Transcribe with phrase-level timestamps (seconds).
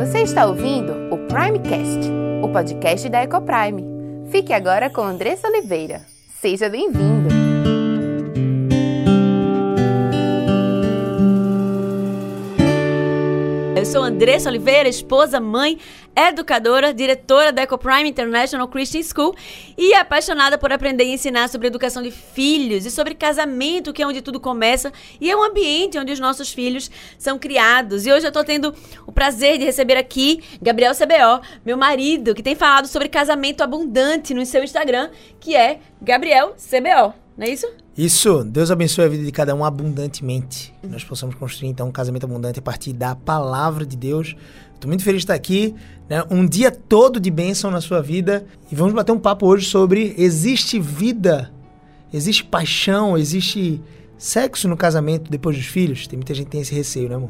[0.00, 2.10] Você está ouvindo o Primecast,
[2.42, 3.84] o podcast da Ecoprime.
[4.30, 6.00] Fique agora com Andressa Oliveira.
[6.40, 7.28] Seja bem-vindo!
[13.76, 15.78] Eu sou Andressa Oliveira, esposa, mãe,
[16.28, 19.34] educadora, diretora da EcoPrime International Christian School
[19.76, 24.06] e apaixonada por aprender e ensinar sobre educação de filhos e sobre casamento, que é
[24.06, 28.06] onde tudo começa e é um ambiente onde os nossos filhos são criados.
[28.06, 28.74] E hoje eu estou tendo
[29.06, 34.34] o prazer de receber aqui Gabriel CBO, meu marido, que tem falado sobre casamento abundante
[34.34, 37.14] no seu Instagram, que é Gabriel CBO.
[37.36, 37.66] Não é isso?
[37.96, 40.74] Isso, Deus abençoe a vida de cada um abundantemente.
[40.80, 44.36] Que nós possamos construir então um casamento abundante a partir da palavra de Deus.
[44.80, 45.74] Estou muito feliz de estar aqui,
[46.08, 46.24] né?
[46.30, 48.46] um dia todo de bênção na sua vida.
[48.72, 51.52] E vamos bater um papo hoje sobre existe vida,
[52.10, 53.78] existe paixão, existe
[54.16, 56.06] sexo no casamento depois dos filhos?
[56.06, 57.28] Tem muita gente que tem esse receio, né, amor?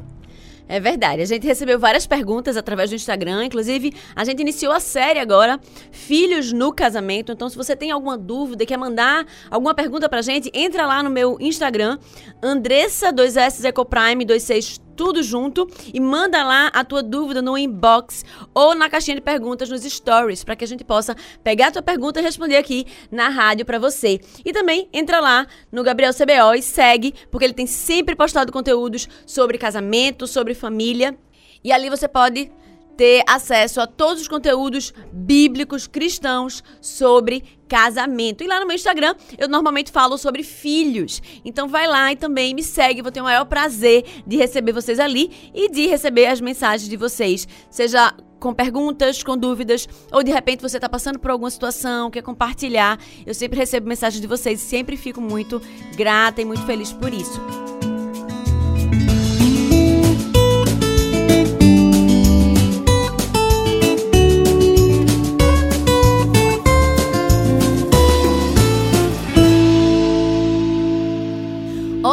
[0.68, 1.22] É verdade.
[1.22, 3.44] A gente recebeu várias perguntas através do Instagram.
[3.44, 5.58] Inclusive, a gente iniciou a série agora,
[5.90, 7.32] Filhos no Casamento.
[7.32, 11.10] Então, se você tem alguma dúvida, quer mandar alguma pergunta pra gente, entra lá no
[11.10, 11.98] meu Instagram,
[12.40, 18.74] Andressa 2S Ecoprime 26 tudo junto e manda lá a tua dúvida no inbox ou
[18.74, 22.20] na caixinha de perguntas nos stories para que a gente possa pegar a tua pergunta
[22.20, 24.20] e responder aqui na rádio para você.
[24.44, 29.08] E também entra lá no Gabriel CBO e segue, porque ele tem sempre postado conteúdos
[29.24, 31.16] sobre casamento, sobre família.
[31.64, 32.52] E ali você pode
[33.00, 38.44] ter acesso a todos os conteúdos bíblicos cristãos sobre casamento.
[38.44, 41.22] E lá no meu Instagram eu normalmente falo sobre filhos.
[41.42, 45.00] Então vai lá e também me segue, vou ter o maior prazer de receber vocês
[45.00, 50.30] ali e de receber as mensagens de vocês, seja com perguntas, com dúvidas, ou de
[50.30, 52.98] repente você está passando por alguma situação, quer compartilhar.
[53.24, 55.58] Eu sempre recebo mensagens de vocês e sempre fico muito
[55.96, 57.40] grata e muito feliz por isso.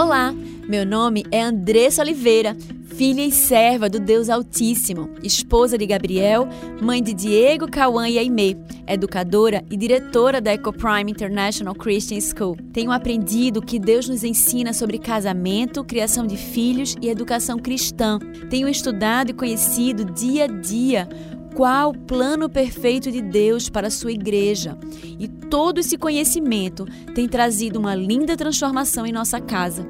[0.08, 0.34] Olá,
[0.70, 2.56] meu nome é Andressa Oliveira,
[2.96, 6.48] filha e serva do Deus Altíssimo, esposa de Gabriel,
[6.82, 8.56] mãe de Diego, Cauã e Aimee,
[8.88, 12.56] educadora e diretora da EcoPrime International Christian School.
[12.72, 18.18] Tenho aprendido que Deus nos ensina sobre casamento, criação de filhos e educação cristã.
[18.50, 21.10] Tenho estudado e conhecido dia a dia
[21.58, 24.78] qual o plano perfeito de Deus para a sua igreja.
[25.18, 26.86] E todo esse conhecimento
[27.16, 29.84] tem trazido uma linda transformação em nossa casa,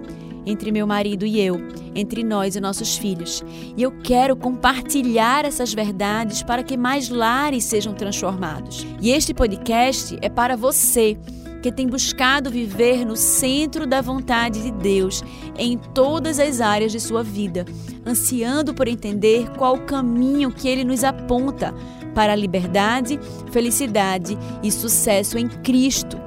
[0.46, 1.60] entre meu marido e eu,
[1.94, 3.44] entre nós e nossos filhos.
[3.76, 8.88] E eu quero compartilhar essas verdades para que mais lares sejam transformados.
[9.02, 11.18] E este podcast é para você
[11.62, 15.24] que tem buscado viver no centro da vontade de Deus
[15.58, 17.66] em todas as áreas de sua vida,
[18.06, 21.74] ansiando por entender qual o caminho que ele nos aponta
[22.14, 23.20] para a liberdade,
[23.52, 26.27] felicidade e sucesso em Cristo.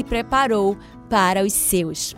[0.03, 0.77] preparou
[1.09, 2.15] para os seus.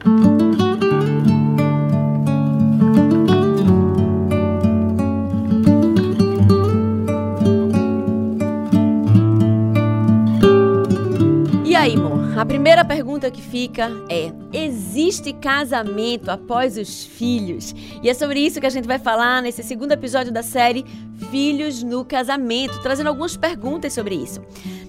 [12.44, 17.74] A primeira pergunta que fica é: existe casamento após os filhos?
[18.04, 20.84] E é sobre isso que a gente vai falar nesse segundo episódio da série
[21.32, 24.42] Filhos no Casamento, trazendo algumas perguntas sobre isso.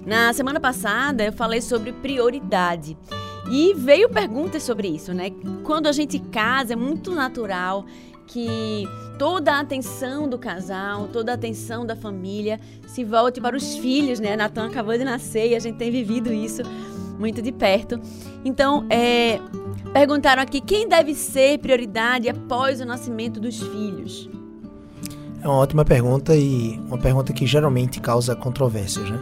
[0.05, 2.97] Na semana passada eu falei sobre prioridade.
[3.49, 5.31] E veio perguntas sobre isso, né?
[5.63, 7.85] Quando a gente casa, é muito natural
[8.27, 8.83] que
[9.17, 14.19] toda a atenção do casal, toda a atenção da família se volte para os filhos,
[14.19, 14.35] né?
[14.35, 16.61] Natan acabou de nascer e a gente tem vivido isso
[17.17, 17.99] muito de perto.
[18.43, 19.39] Então, é,
[19.93, 24.29] perguntaram aqui quem deve ser prioridade após o nascimento dos filhos.
[25.41, 29.19] É uma ótima pergunta e uma pergunta que geralmente causa controvérsias, né?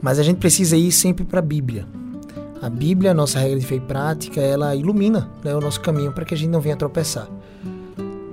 [0.00, 1.86] Mas a gente precisa ir sempre para a Bíblia.
[2.62, 6.12] A Bíblia, a nossa regra de fé e prática, ela ilumina né, o nosso caminho
[6.12, 7.26] para que a gente não venha tropeçar.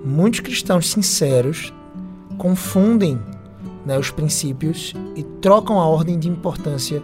[0.04, 1.74] Muitos cristãos sinceros
[2.38, 3.20] confundem
[3.86, 7.02] né, os princípios e trocam a ordem de importância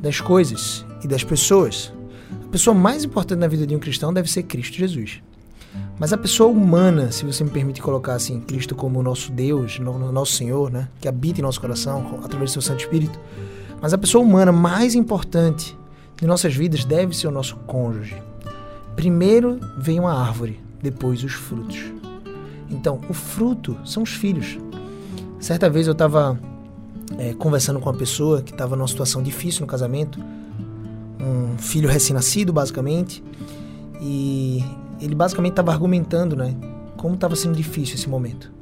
[0.00, 1.92] das coisas e das pessoas.
[2.44, 5.22] A pessoa mais importante na vida de um cristão deve ser Cristo Jesus.
[5.98, 10.12] Mas a pessoa humana, se você me permite colocar assim, Cristo como nosso Deus, no,
[10.12, 13.18] nosso Senhor, né, que habita em nosso coração através do seu Santo Espírito,
[13.80, 15.76] mas a pessoa humana mais importante
[16.16, 18.20] de nossas vidas deve ser o nosso cônjuge.
[18.94, 21.84] Primeiro vem uma árvore, depois os frutos.
[22.68, 24.58] Então, o fruto são os filhos.
[25.38, 26.38] Certa vez eu estava
[27.18, 30.18] é, conversando com uma pessoa que estava numa situação difícil no casamento,
[31.20, 33.22] um filho recém-nascido, basicamente,
[34.00, 34.64] e
[35.00, 36.54] ele basicamente estava argumentando, né,
[36.96, 38.52] como estava sendo difícil esse momento.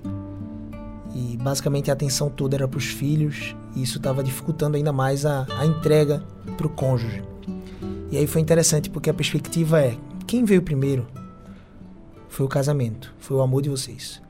[1.14, 5.24] E basicamente a atenção toda era para os filhos, e isso estava dificultando ainda mais
[5.24, 6.22] a, a entrega
[6.56, 7.22] para o cônjuge.
[8.10, 9.96] E aí foi interessante porque a perspectiva é:
[10.26, 11.06] quem veio primeiro?
[12.28, 14.20] Foi o casamento, foi o amor de vocês.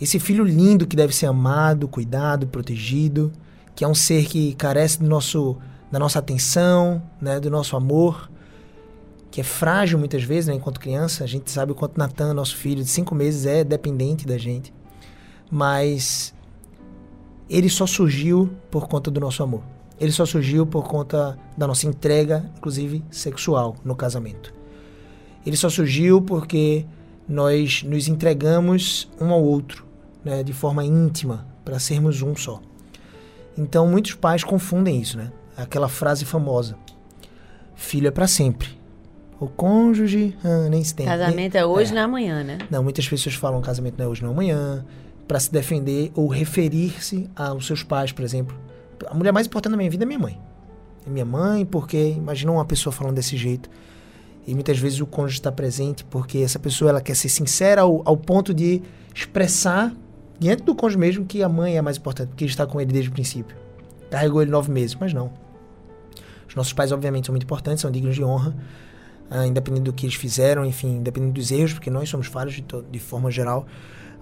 [0.00, 3.32] Esse filho lindo que deve ser amado, cuidado, protegido,
[3.74, 5.56] que é um ser que carece do nosso,
[5.92, 8.30] da nossa atenção, né, do nosso amor,
[9.30, 11.22] que é frágil muitas vezes, né, enquanto criança.
[11.22, 14.72] A gente sabe o quanto Natan, nosso filho de cinco meses, é dependente da gente.
[15.50, 16.34] Mas
[17.48, 19.62] ele só surgiu por conta do nosso amor.
[20.00, 24.52] Ele só surgiu por conta da nossa entrega, inclusive sexual, no casamento.
[25.44, 26.86] Ele só surgiu porque
[27.28, 29.86] nós nos entregamos um ao outro,
[30.24, 32.62] né, de forma íntima, para sermos um só.
[33.58, 35.30] Então muitos pais confundem isso, né?
[35.56, 36.76] Aquela frase famosa:
[37.74, 38.80] filho é para sempre.
[39.40, 41.04] O cônjuge, ah, nem se tem.
[41.04, 41.94] Casamento é hoje, é.
[41.94, 42.58] não é amanhã, né?
[42.70, 44.84] Não, muitas pessoas falam casamento não é hoje, não é amanhã,
[45.26, 48.56] para se defender ou referir-se aos seus pais, por exemplo.
[49.06, 50.38] A mulher mais importante da minha vida é minha mãe.
[51.04, 53.68] É minha mãe, porque imagina uma pessoa falando desse jeito.
[54.46, 58.02] E muitas vezes o cônjuge está presente porque essa pessoa ela quer ser sincera ao,
[58.04, 58.80] ao ponto de
[59.14, 59.92] expressar
[60.38, 63.10] diante do cônjuge mesmo que a mãe é mais importante, porque está com ele desde
[63.10, 63.56] o princípio.
[64.10, 65.32] Carregou ele nove meses, mas não.
[66.52, 68.54] Os nossos pais, obviamente, são muito importantes, são dignos de honra,
[69.30, 72.62] uh, independente do que eles fizeram, enfim, independente dos erros, porque nós somos falhos de,
[72.90, 73.66] de forma geral.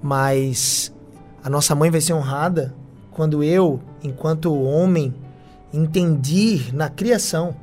[0.01, 0.95] Mas
[1.43, 2.73] a nossa mãe vai ser honrada
[3.11, 5.13] quando eu, enquanto homem,
[5.75, 7.57] entendi na criação,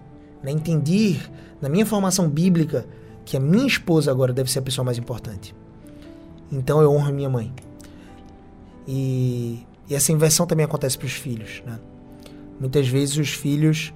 [0.43, 1.17] né, entendi
[1.61, 2.85] na minha formação bíblica
[3.23, 5.55] que a minha esposa agora deve ser a pessoa mais importante.
[6.51, 7.53] Então eu honro a minha mãe.
[8.85, 11.63] E, e essa inversão também acontece para os filhos.
[11.65, 11.79] Né?
[12.59, 13.93] Muitas vezes os filhos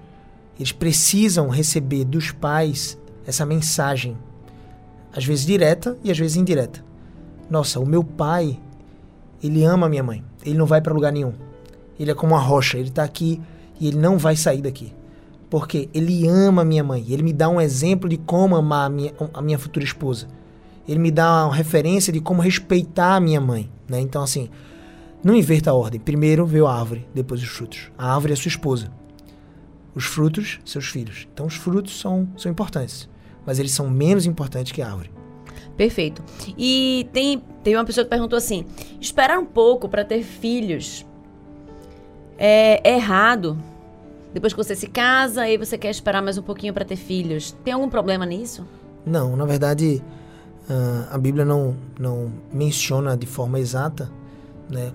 [0.62, 4.16] eles precisam receber dos pais essa mensagem,
[5.12, 6.86] às vezes direta e às vezes indireta.
[7.50, 8.60] Nossa, o meu pai,
[9.42, 10.24] ele ama a minha mãe.
[10.46, 11.34] Ele não vai para lugar nenhum.
[12.00, 13.42] Ele é como uma rocha, ele está aqui
[13.80, 14.94] e ele não vai sair daqui.
[15.50, 17.04] Porque ele ama a minha mãe.
[17.10, 20.28] Ele me dá um exemplo de como amar a minha, a minha futura esposa.
[20.88, 23.68] Ele me dá uma referência de como respeitar a minha mãe.
[23.90, 24.00] Né?
[24.00, 24.48] Então, assim,
[25.24, 26.00] não inverta a ordem.
[26.00, 27.92] Primeiro veio a árvore, depois os frutos.
[27.98, 29.01] A árvore é sua esposa.
[29.94, 31.28] Os frutos, seus filhos.
[31.34, 33.10] Então, os frutos são, são importantes.
[33.46, 35.12] Mas eles são menos importantes que a árvore.
[35.76, 36.24] Perfeito.
[36.58, 38.66] E tem, tem uma pessoa que perguntou assim:
[39.00, 41.06] esperar um pouco para ter filhos
[42.44, 43.58] é errado?
[44.34, 47.52] Depois que você se casa, aí você quer esperar mais um pouquinho para ter filhos.
[47.64, 48.66] Tem algum problema nisso?
[49.06, 50.02] Não, na verdade,
[50.68, 54.10] uh, a Bíblia não, não menciona de forma exata
[54.70, 54.92] né,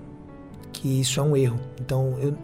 [0.72, 1.60] que isso é um erro.
[1.80, 2.34] Então, eu,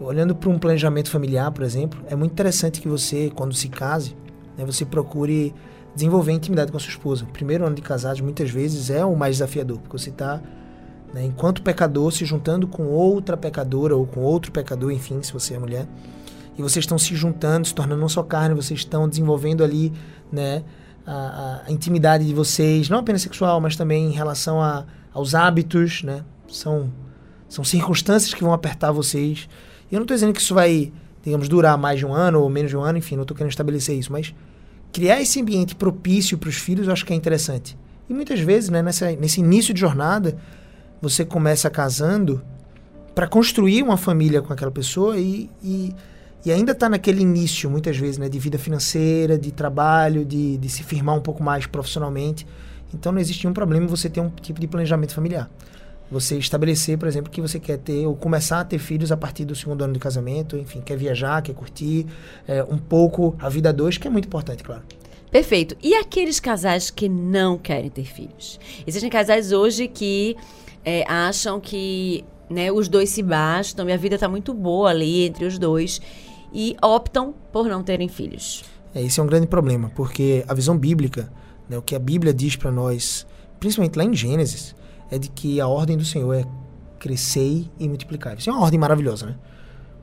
[0.00, 4.16] olhando para um planejamento familiar, por exemplo, é muito interessante que você, quando se case,
[4.56, 5.54] né, você procure
[5.94, 7.24] desenvolver intimidade com a sua esposa.
[7.24, 10.42] O primeiro ano de casados, muitas vezes, é o mais desafiador, porque você está,
[11.14, 15.54] né, enquanto pecador, se juntando com outra pecadora ou com outro pecador, enfim, se você
[15.54, 15.86] é mulher
[16.58, 19.92] e vocês estão se juntando, se tornando uma só carne, vocês estão desenvolvendo ali,
[20.32, 20.62] né,
[21.06, 26.02] a, a intimidade de vocês, não apenas sexual, mas também em relação a, aos hábitos,
[26.02, 26.90] né, são,
[27.48, 29.48] são circunstâncias que vão apertar vocês.
[29.90, 32.48] E eu não estou dizendo que isso vai, digamos, durar mais de um ano ou
[32.48, 34.34] menos de um ano, enfim, não estou querendo estabelecer isso, mas
[34.92, 37.76] criar esse ambiente propício para os filhos eu acho que é interessante.
[38.08, 40.36] E muitas vezes, né, nessa, nesse início de jornada,
[41.00, 42.42] você começa casando
[43.14, 45.94] para construir uma família com aquela pessoa e, e
[46.46, 50.68] e ainda está naquele início, muitas vezes, né, de vida financeira, de trabalho, de, de
[50.68, 52.46] se firmar um pouco mais profissionalmente.
[52.94, 55.50] Então não existe nenhum problema em você ter um tipo de planejamento familiar.
[56.10, 59.44] Você estabelecer, por exemplo, que você quer ter ou começar a ter filhos a partir
[59.44, 62.06] do segundo ano de casamento, enfim, quer viajar, quer curtir
[62.46, 64.82] é, um pouco a vida dois, que é muito importante, claro.
[65.30, 65.76] Perfeito.
[65.82, 68.60] E aqueles casais que não querem ter filhos?
[68.86, 70.36] Existem casais hoje que
[70.84, 75.24] é, acham que né, os dois se bastam e a vida está muito boa ali
[75.26, 76.00] entre os dois
[76.52, 78.64] e optam por não terem filhos.
[78.94, 81.30] É, esse é um grande problema, porque a visão bíblica,
[81.68, 83.26] né, o que a Bíblia diz para nós,
[83.58, 84.74] principalmente lá em Gênesis,
[85.10, 86.44] é de que a ordem do Senhor é
[86.98, 88.36] crescer e multiplicar.
[88.36, 89.36] Isso é uma ordem maravilhosa, né?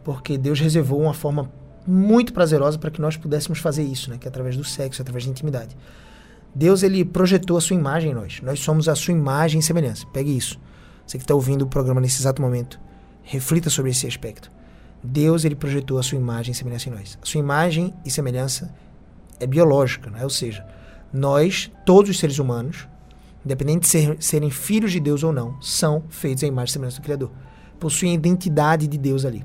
[0.04, 1.52] Porque Deus reservou uma forma
[1.86, 4.18] muito prazerosa para que nós pudéssemos fazer isso, né?
[4.18, 5.76] Que é através do sexo, através da intimidade.
[6.56, 8.40] Deus ele projetou a sua imagem em nós.
[8.42, 10.06] Nós somos a sua imagem e semelhança.
[10.14, 10.60] Pegue isso.
[11.06, 12.80] Você que está ouvindo o programa nesse exato momento,
[13.24, 14.52] reflita sobre esse aspecto.
[15.04, 17.18] Deus ele projetou a sua imagem e semelhança em nós.
[17.22, 18.74] A sua imagem e semelhança
[19.40, 20.24] é biológica, né?
[20.24, 20.66] ou seja,
[21.12, 22.88] nós, todos os seres humanos,
[23.46, 27.02] independente de ser, serem filhos de Deus ou não, são feitos à imagem e semelhança
[27.02, 27.32] do Criador.
[27.80, 29.44] Possuem a identidade de Deus ali.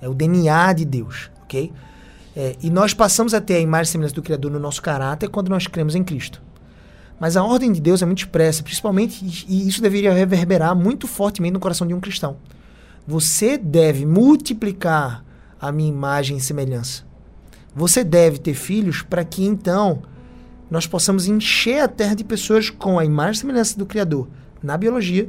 [0.00, 1.72] É o DNA de Deus, ok?
[2.36, 5.28] É, e nós passamos a ter a imagem e semelhança do Criador no nosso caráter
[5.28, 6.42] quando nós cremos em Cristo.
[7.18, 11.52] Mas a ordem de Deus é muito expressa, principalmente, e isso deveria reverberar muito fortemente
[11.52, 12.36] no coração de um cristão.
[13.06, 15.24] Você deve multiplicar
[15.60, 17.02] a minha imagem e semelhança.
[17.74, 20.02] Você deve ter filhos para que então
[20.70, 24.28] nós possamos encher a terra de pessoas com a imagem e semelhança do Criador
[24.62, 25.28] na biologia,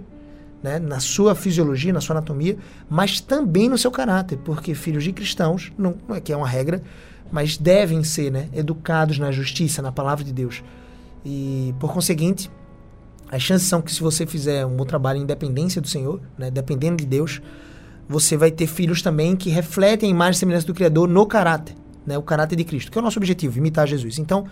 [0.61, 2.57] né, na sua fisiologia, na sua anatomia,
[2.89, 6.47] mas também no seu caráter, porque filhos de cristãos, não, não é que é uma
[6.47, 6.81] regra,
[7.31, 10.63] mas devem ser né, educados na justiça, na palavra de Deus.
[11.23, 12.51] E, por conseguinte,
[13.31, 16.49] as chances são que se você fizer um bom trabalho em dependência do Senhor, né,
[16.49, 17.41] dependendo de Deus,
[18.07, 21.75] você vai ter filhos também que refletem a imagem e semelhança do Criador no caráter,
[22.05, 24.17] né, o caráter de Cristo, que é o nosso objetivo, imitar Jesus.
[24.17, 24.45] Então,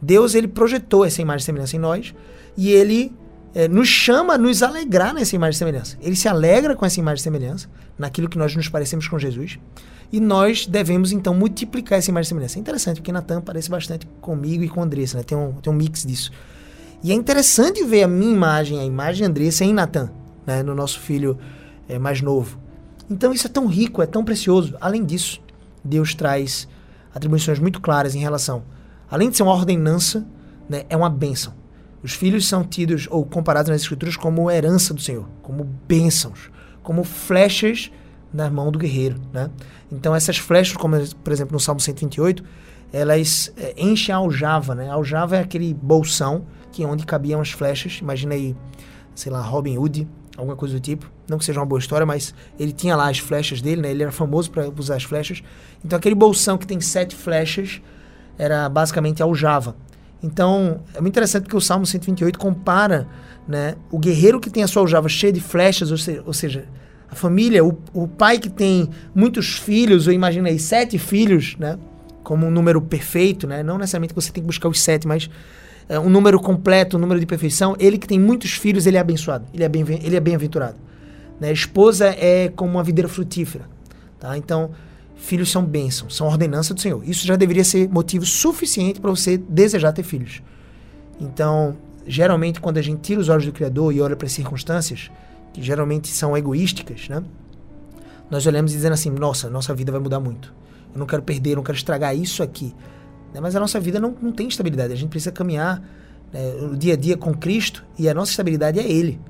[0.00, 2.14] Deus ele projetou essa imagem e semelhança em nós
[2.56, 3.12] e ele
[3.54, 5.96] é, nos chama a nos alegrar nessa imagem e semelhança.
[6.02, 9.58] Ele se alegra com essa imagem e semelhança, naquilo que nós nos parecemos com Jesus.
[10.12, 12.58] E nós devemos, então, multiplicar essa imagem e semelhança.
[12.58, 15.22] É interessante, porque Natan parece bastante comigo e com Andressa, né?
[15.22, 16.30] Tem um, tem um mix disso.
[17.02, 20.10] E é interessante ver a minha imagem, a imagem de Andressa em Natan,
[20.46, 20.62] né?
[20.62, 21.38] No nosso filho
[21.88, 22.58] é, mais novo.
[23.08, 24.76] Então, isso é tão rico, é tão precioso.
[24.80, 25.40] Além disso,
[25.82, 26.66] Deus traz
[27.14, 28.64] atribuições muito claras em relação.
[29.14, 30.26] Além de ser uma ordenança,
[30.68, 30.82] né?
[30.90, 31.54] É uma bênção.
[32.02, 36.50] Os filhos são tidos ou comparados nas escrituras como herança do Senhor, como bênçãos,
[36.82, 37.92] como flechas
[38.32, 39.52] na mão do guerreiro, né?
[39.92, 42.42] Então essas flechas, como por exemplo no Salmo 128,
[42.92, 44.90] elas é, enchem a aljava, né?
[44.90, 48.00] A aljava é aquele bolsão que é onde cabiam as flechas.
[48.02, 48.56] Imagina aí,
[49.14, 51.08] sei lá, Robin Hood, alguma coisa do tipo.
[51.30, 53.92] Não que seja uma boa história, mas ele tinha lá as flechas dele, né?
[53.92, 55.40] Ele era famoso para usar as flechas.
[55.84, 57.80] Então aquele bolsão que tem sete flechas
[58.38, 59.76] era basicamente a aljava.
[60.22, 63.06] Então, é muito interessante porque o Salmo 128 compara
[63.46, 66.64] né, o guerreiro que tem a sua aljava cheia de flechas, ou, se, ou seja,
[67.10, 71.78] a família, o, o, pai que tem muitos filhos, imagina aí, sete filhos, né,
[72.22, 75.28] como um número perfeito, né, não necessariamente você tem que buscar os sete, mas
[75.88, 79.00] é, um número completo, um número de perfeição, ele que tem muitos filhos, ele é
[79.00, 80.76] abençoado, ele é, bem, ele é bem-aventurado.
[81.38, 81.48] Né?
[81.48, 83.68] A esposa é como uma videira frutífera.
[84.18, 84.38] Tá?
[84.38, 84.70] Então,
[85.24, 87.02] filhos são bênçãos, são ordenança do Senhor.
[87.08, 90.42] Isso já deveria ser motivo suficiente para você desejar ter filhos.
[91.20, 91.76] Então,
[92.06, 95.10] geralmente, quando a gente tira os olhos do Criador e olha para as circunstâncias,
[95.52, 97.22] que geralmente são egoísticas, né?
[98.30, 100.52] Nós olhamos e dizendo assim: nossa, nossa vida vai mudar muito.
[100.92, 102.74] Eu não quero perder, eu não quero estragar isso aqui.
[103.32, 103.40] Né?
[103.40, 104.92] Mas a nossa vida não, não tem estabilidade.
[104.92, 105.82] A gente precisa caminhar
[106.32, 109.20] né, o dia a dia com Cristo e a nossa estabilidade é Ele.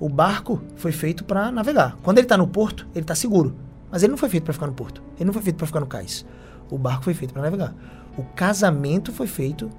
[0.00, 1.98] O barco foi feito para navegar.
[2.02, 3.54] Quando ele está no porto, ele está seguro.
[3.90, 5.02] Mas ele não foi feito para ficar no porto.
[5.16, 6.24] Ele não foi feito para ficar no cais.
[6.70, 7.74] O barco foi feito para navegar.
[8.16, 9.70] O casamento foi feito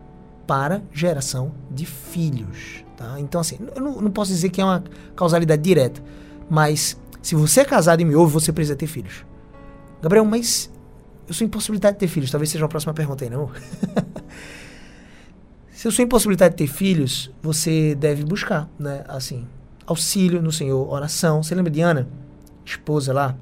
[0.48, 2.84] para geração de filhos.
[2.98, 3.20] Tá?
[3.20, 4.84] Então, assim, eu não, não, posso dizer que é uma
[5.16, 6.02] causalidade direta.
[6.50, 9.26] Mas se você é casado e me ouve, você precisa ter filhos.
[10.02, 10.72] Gabriel, mas
[11.28, 12.32] eu sou impossibilitado de ter filhos.
[12.32, 13.52] Talvez seja a próxima pergunta aí, não?
[15.72, 19.04] se eu sou impossibilitado de ter filhos, você deve buscar, né?
[19.08, 19.48] Assim,
[19.86, 21.44] auxílio no Senhor, oração.
[21.44, 22.08] Você lembra de Ana,
[22.66, 23.36] esposa lá?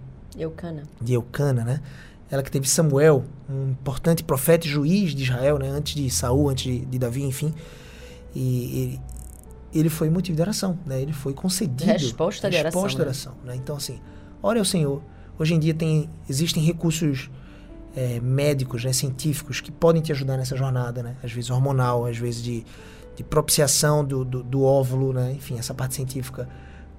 [0.43, 0.83] Eucana.
[1.01, 1.81] De Eucana, né?
[2.29, 5.69] Ela que teve Samuel, um importante profeta e juiz de Israel, né?
[5.69, 7.53] Antes de Saul, antes de, de Davi, enfim.
[8.35, 9.01] E ele,
[9.73, 11.01] ele foi motivo de oração, né?
[11.01, 11.91] Ele foi concedido.
[11.91, 12.81] Resposta de oração.
[12.81, 13.55] Resposta de oração, né?
[13.55, 13.99] Então, assim,
[14.41, 15.01] ore ao Senhor.
[15.39, 17.29] Hoje em dia tem, existem recursos
[17.95, 21.15] é, médicos, né, científicos, que podem te ajudar nessa jornada, né?
[21.23, 22.65] Às vezes hormonal, às vezes de,
[23.15, 25.33] de propiciação do, do, do óvulo, né?
[25.33, 26.47] Enfim, essa parte científica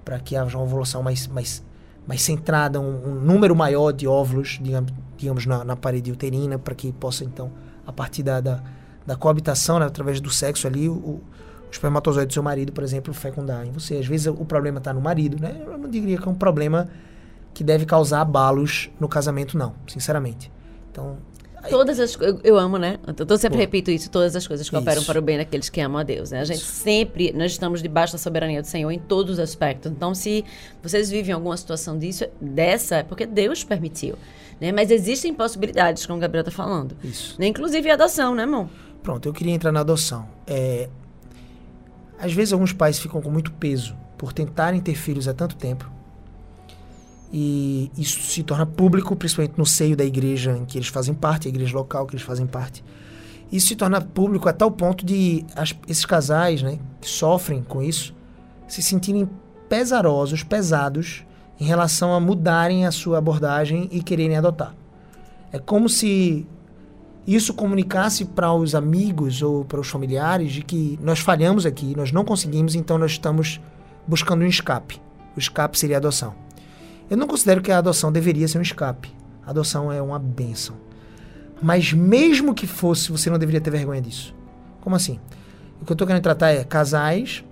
[0.04, 1.62] para que haja uma evolução mais, mais
[2.08, 6.74] mais centrada, um, um número maior de óvulos, digamos, digamos na, na parede uterina, para
[6.74, 7.52] que possa, então,
[7.86, 8.62] a partir da, da,
[9.06, 11.22] da coabitação, né, através do sexo ali, o, o
[11.70, 13.96] espermatozoide do seu marido, por exemplo, fecundar em você.
[13.96, 15.62] Às vezes o problema está no marido, né?
[15.66, 16.88] Eu não diria que é um problema
[17.52, 20.50] que deve causar abalos no casamento, não, sinceramente.
[20.90, 21.18] Então,
[21.68, 22.98] Todas as eu, eu amo, né?
[23.06, 24.82] Eu sempre repito isso, todas as coisas que isso.
[24.82, 26.40] operam para o bem daqueles que amam a Deus, né?
[26.40, 29.90] A gente sempre, nós estamos debaixo da soberania do Senhor em todos os aspectos.
[29.90, 30.44] Então, se
[30.82, 34.16] vocês vivem alguma situação disso, dessa, é porque Deus permitiu,
[34.60, 34.70] né?
[34.72, 36.96] Mas existem possibilidades, como o Gabriel está falando.
[37.02, 37.36] Isso.
[37.38, 37.48] Né?
[37.48, 38.70] Inclusive a adoção, né, irmão?
[39.02, 40.28] Pronto, eu queria entrar na adoção.
[40.46, 40.88] É...
[42.18, 45.97] Às vezes alguns pais ficam com muito peso por tentarem ter filhos há tanto tempo
[47.32, 51.46] e isso se torna público, principalmente no seio da igreja em que eles fazem parte,
[51.46, 52.82] a igreja local que eles fazem parte.
[53.50, 57.82] Isso se torna público a tal ponto de as, esses casais, né, que sofrem com
[57.82, 58.14] isso,
[58.66, 59.28] se sentirem
[59.68, 61.24] pesarosos, pesados,
[61.60, 64.74] em relação a mudarem a sua abordagem e quererem adotar.
[65.52, 66.46] É como se
[67.26, 72.12] isso comunicasse para os amigos ou para os familiares de que nós falhamos aqui, nós
[72.12, 73.60] não conseguimos, então nós estamos
[74.06, 75.00] buscando um escape.
[75.36, 76.34] O escape seria a adoção.
[77.10, 79.12] Eu não considero que a adoção deveria ser um escape.
[79.46, 80.76] A adoção é uma benção.
[81.60, 84.34] Mas mesmo que fosse, você não deveria ter vergonha disso.
[84.80, 85.18] Como assim?
[85.80, 87.44] O que eu estou querendo tratar é casais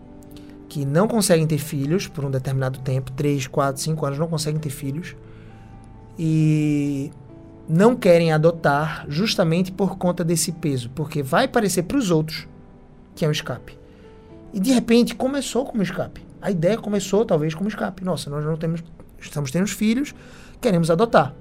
[0.69, 4.61] que não conseguem ter filhos por um determinado tempo, 3, 4, 5 anos, não conseguem
[4.61, 5.17] ter filhos.
[6.19, 7.11] E
[7.69, 12.47] não querem adotar justamente por conta desse peso, porque vai parecer para os outros
[13.15, 13.79] que é um escape.
[14.53, 16.25] E de repente começou como escape.
[16.41, 18.05] A ideia começou talvez como escape.
[18.05, 18.85] Nossa, nós não temos,
[19.21, 20.15] estamos tendo filhos,
[20.61, 21.35] queremos adotar.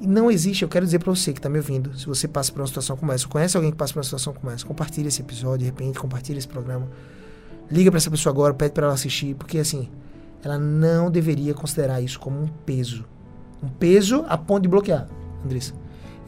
[0.00, 2.52] E não existe, eu quero dizer para você que está me ouvindo, se você passa
[2.52, 5.08] por uma situação como essa, conhece alguém que passa por uma situação como essa, compartilhe
[5.08, 6.88] esse episódio, de repente, compartilhe esse programa.
[7.70, 9.88] Liga para essa pessoa agora, pede para ela assistir, porque assim,
[10.42, 13.04] ela não deveria considerar isso como um peso.
[13.62, 15.08] Um peso a ponto de bloquear,
[15.44, 15.72] Andressa.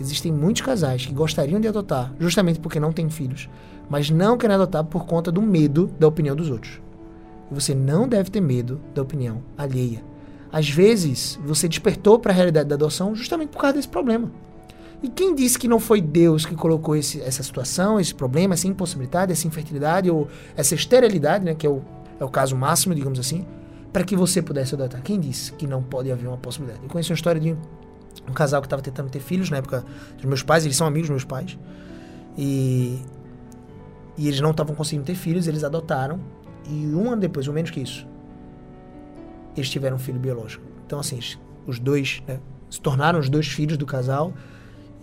[0.01, 3.49] Existem muitos casais que gostariam de adotar, justamente porque não têm filhos,
[3.89, 6.81] mas não querem adotar por conta do medo da opinião dos outros.
[7.51, 10.03] E você não deve ter medo da opinião alheia.
[10.53, 14.31] Às vezes, você despertou para a realidade da adoção justamente por causa desse problema.
[15.03, 18.67] E quem disse que não foi Deus que colocou esse, essa situação, esse problema, essa
[18.67, 21.83] impossibilidade, essa infertilidade ou essa esterilidade, né, que é o,
[22.19, 23.47] é o caso máximo, digamos assim,
[23.93, 25.03] para que você pudesse adotar?
[25.03, 26.83] Quem disse que não pode haver uma possibilidade?
[26.83, 27.57] Eu conheço uma história de
[28.29, 29.85] um casal que estava tentando ter filhos na época
[30.17, 31.59] dos meus pais, eles são amigos dos meus pais,
[32.37, 32.99] e,
[34.17, 36.19] e eles não estavam conseguindo ter filhos, eles adotaram,
[36.69, 38.07] e um ano depois, ou menos que isso,
[39.57, 40.65] eles tiveram um filho biológico.
[40.87, 41.19] Então, assim,
[41.67, 42.39] os dois né,
[42.71, 44.33] se tornaram os dois filhos do casal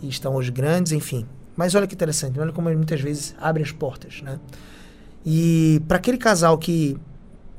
[0.02, 1.26] e estão os grandes, enfim.
[1.56, 4.40] Mas olha que interessante, olha como muitas vezes abre as portas, né?
[5.26, 6.98] E para aquele casal que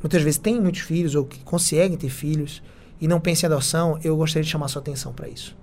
[0.03, 2.63] muitas vezes tem muitos filhos ou que conseguem ter filhos
[3.01, 5.57] e não pensa em adoção, eu gostaria de chamar sua atenção para isso.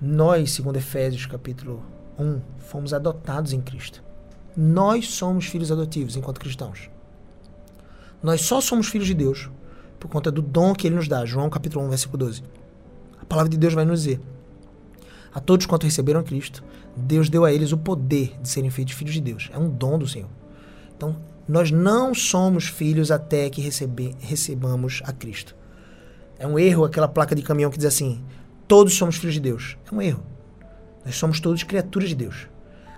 [0.00, 1.82] Nós, segundo Efésios capítulo
[2.18, 4.02] 1, fomos adotados em Cristo.
[4.56, 6.90] Nós somos filhos adotivos enquanto cristãos.
[8.22, 9.50] Nós só somos filhos de Deus
[10.06, 11.24] por conta do dom que ele nos dá.
[11.24, 12.42] João capítulo 1, versículo 12.
[13.20, 14.20] A palavra de Deus vai nos dizer:
[15.34, 16.62] A todos quanto receberam Cristo,
[16.96, 19.50] Deus deu a eles o poder de serem feitos filhos de Deus.
[19.52, 20.30] É um dom do Senhor.
[20.96, 21.16] Então,
[21.46, 25.54] nós não somos filhos até que recebe, recebamos a Cristo.
[26.38, 28.22] É um erro aquela placa de caminhão que diz assim:
[28.68, 29.76] todos somos filhos de Deus.
[29.90, 30.22] É um erro.
[31.04, 32.48] Nós somos todos criaturas de Deus.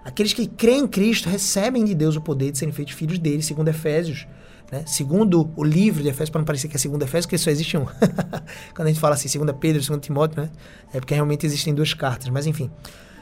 [0.04, 3.42] Aqueles que creem em Cristo recebem de Deus o poder de serem feitos filhos dele,
[3.42, 4.26] segundo Efésios
[4.70, 4.84] né?
[4.86, 7.76] Segundo o livro de Efésios, para não parecer que é segundo Efésios, porque só existe
[7.76, 7.86] um.
[8.74, 10.50] Quando a gente fala assim, segunda Pedro, segundo Timóteo, né?
[10.92, 12.70] É porque realmente existem duas cartas, mas enfim.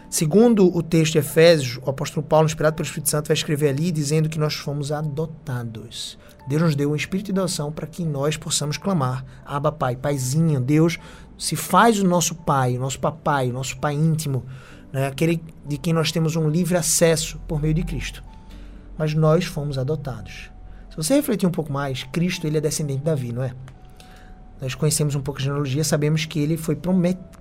[0.09, 3.91] Segundo o texto de Efésios, o apóstolo Paulo, inspirado pelo Espírito Santo, vai escrever ali
[3.91, 6.19] dizendo que nós fomos adotados.
[6.47, 10.61] Deus nos deu um espírito de adoção para que nós possamos clamar, Abba Pai, Paizinho.
[10.61, 10.99] Deus
[11.37, 14.45] se faz o nosso Pai, o nosso papai, o nosso Pai íntimo,
[14.93, 15.09] né?
[15.09, 18.23] aquele de quem nós temos um livre acesso por meio de Cristo.
[18.97, 20.56] Mas nós fomos adotados.
[20.97, 23.53] Se você refletir um pouco mais, Cristo ele é descendente de Davi, não é?
[24.61, 26.75] Nós conhecemos um pouco a genealogia, sabemos que ele foi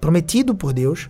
[0.01, 1.09] prometido por Deus,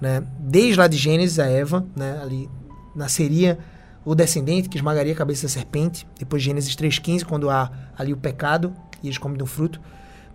[0.00, 0.24] né?
[0.40, 2.18] Desde lá de Gênesis a Eva, né?
[2.20, 2.50] Ali
[2.94, 3.56] nasceria
[4.04, 6.04] o descendente que esmagaria a cabeça da serpente.
[6.18, 9.80] Depois Gênesis 3:15, quando há ali o pecado e eles comem do fruto.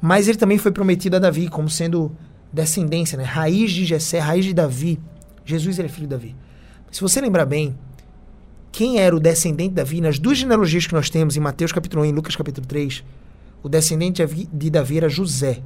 [0.02, 2.16] Mas ele também foi prometido a Davi como sendo
[2.52, 3.26] descendência, né?
[3.26, 5.00] Raiz de Jessé, raiz de Davi.
[5.44, 6.36] Jesus é filho de Davi.
[6.90, 7.78] Se você lembrar bem,
[8.72, 12.04] quem era o descendente de Davi, nas duas genealogias que nós temos, em Mateus capítulo
[12.04, 13.04] 1 e Lucas capítulo 3,
[13.62, 15.62] o descendente de Davi era José.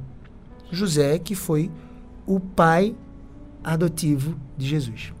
[0.70, 1.70] José que foi
[2.26, 2.94] o pai
[3.62, 5.12] adotivo de Jesus.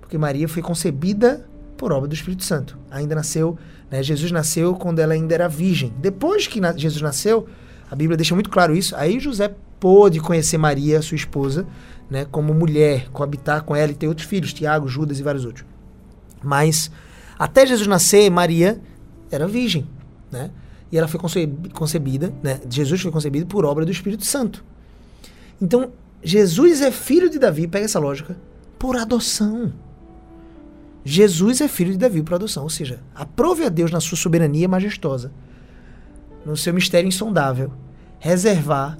[0.00, 2.78] Porque Maria foi concebida por obra do Espírito Santo.
[2.90, 3.58] Ainda nasceu,
[3.90, 4.02] né?
[4.02, 5.92] Jesus nasceu quando ela ainda era virgem.
[5.98, 7.48] Depois que Jesus nasceu,
[7.90, 8.94] a Bíblia deixa muito claro isso.
[8.94, 11.66] Aí José pôde conhecer Maria, sua esposa,
[12.08, 15.66] né, como mulher, coabitar com ela e ter outros filhos, Tiago, Judas e vários outros.
[16.42, 16.90] Mas
[17.42, 18.80] até Jesus nascer, Maria
[19.28, 19.84] era virgem,
[20.30, 20.52] né?
[20.92, 21.18] E ela foi
[21.72, 22.60] concebida, né?
[22.70, 24.64] Jesus foi concebido por obra do Espírito Santo.
[25.60, 25.90] Então,
[26.22, 28.36] Jesus é filho de Davi, pega essa lógica,
[28.78, 29.72] por adoção.
[31.04, 34.68] Jesus é filho de Davi por adoção, ou seja, aprove a Deus na sua soberania
[34.68, 35.32] majestosa,
[36.46, 37.72] no seu mistério insondável,
[38.20, 38.96] reservar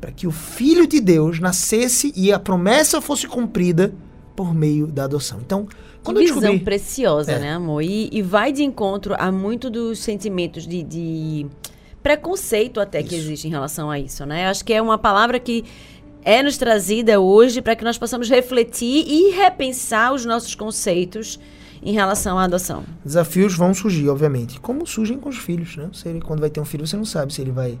[0.00, 3.92] para que o filho de Deus nascesse e a promessa fosse cumprida
[4.36, 5.40] por meio da adoção.
[5.40, 5.66] Então,
[6.04, 6.60] quando visão descobri...
[6.60, 7.38] preciosa, é.
[7.38, 7.82] né, amor?
[7.82, 11.46] E, e, vai de encontro a muito dos sentimentos de, de
[12.02, 13.08] preconceito até isso.
[13.08, 14.46] que existe em relação a isso, né?
[14.46, 15.64] Acho que é uma palavra que
[16.22, 21.40] é nos trazida hoje para que nós possamos refletir e repensar os nossos conceitos
[21.82, 22.84] em relação à adoção?
[23.04, 24.60] Desafios vão surgir, obviamente.
[24.60, 25.88] Como surgem com os filhos, né?
[25.92, 27.78] Você, quando vai ter um filho, você não sabe se ele vai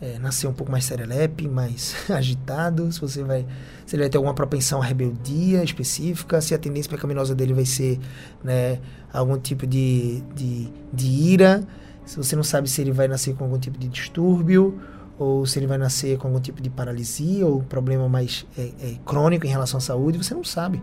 [0.00, 3.46] é, nascer um pouco mais serelepe, mais agitado, se você vai,
[3.84, 7.66] se ele vai ter alguma propensão à rebeldia específica, se a tendência pecaminosa dele vai
[7.66, 7.98] ser
[8.42, 8.78] né,
[9.12, 11.62] algum tipo de, de, de ira,
[12.06, 14.80] se você não sabe se ele vai nascer com algum tipo de distúrbio
[15.18, 18.94] ou se ele vai nascer com algum tipo de paralisia ou problema mais é, é,
[19.04, 20.82] crônico em relação à saúde, você não sabe.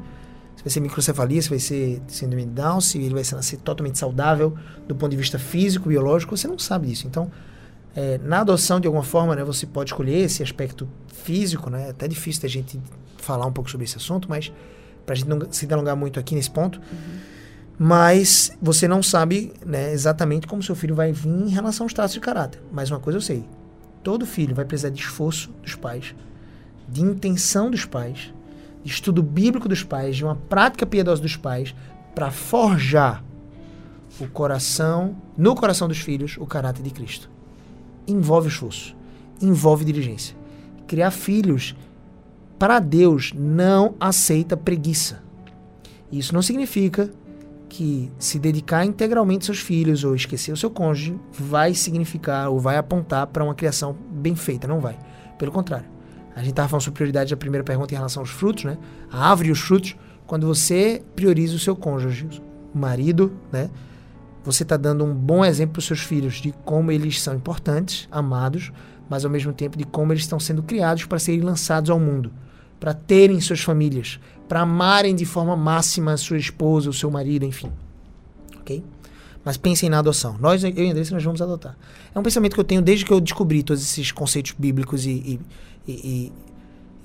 [0.55, 3.97] Se vai ser microcefalia, se vai ser síndrome de Down, se ele vai nascer totalmente
[3.97, 4.55] saudável
[4.87, 7.07] do ponto de vista físico, biológico, você não sabe disso.
[7.07, 7.31] Então,
[7.97, 11.87] é, na adoção, de alguma forma, né, você pode escolher esse aspecto físico, né?
[11.87, 12.79] É até difícil a gente
[13.17, 14.53] falar um pouco sobre esse assunto, mas
[15.03, 16.77] para a gente não se delongar muito aqui nesse ponto.
[16.77, 17.19] Uhum.
[17.79, 22.13] Mas você não sabe né, exatamente como seu filho vai vir em relação aos traços
[22.13, 22.61] de caráter.
[22.71, 23.43] Mas uma coisa eu sei:
[24.03, 26.13] todo filho vai precisar de esforço dos pais,
[26.87, 28.31] de intenção dos pais,
[28.83, 31.73] de estudo bíblico dos pais, de uma prática piedosa dos pais,
[32.13, 33.23] para forjar
[34.19, 37.36] o coração, no coração dos filhos, o caráter de Cristo
[38.07, 38.95] envolve esforço,
[39.41, 40.35] envolve diligência.
[40.87, 41.75] Criar filhos
[42.57, 45.21] para Deus não aceita preguiça.
[46.11, 47.11] Isso não significa
[47.69, 52.59] que se dedicar integralmente aos seus filhos ou esquecer o seu cônjuge vai significar ou
[52.59, 54.67] vai apontar para uma criação bem feita.
[54.67, 54.97] Não vai.
[55.37, 55.85] Pelo contrário.
[56.35, 58.77] A gente estava falando sobre prioridade da primeira pergunta em relação aos frutos, né?
[59.11, 59.95] A árvore e os frutos.
[60.25, 62.27] Quando você prioriza o seu cônjuge,
[62.73, 63.69] o marido, né?
[64.47, 68.07] Você está dando um bom exemplo para os seus filhos de como eles são importantes,
[68.09, 68.71] amados,
[69.09, 72.31] mas ao mesmo tempo de como eles estão sendo criados para serem lançados ao mundo,
[72.79, 77.43] para terem suas famílias, para amarem de forma máxima a sua esposa, o seu marido,
[77.43, 77.69] enfim.
[78.61, 78.81] Ok?
[79.43, 80.37] Mas pensem na adoção.
[80.39, 81.77] Nós, eu e Andressa, nós vamos adotar.
[82.15, 85.09] É um pensamento que eu tenho desde que eu descobri todos esses conceitos bíblicos e,
[85.09, 85.39] e,
[85.91, 86.31] e,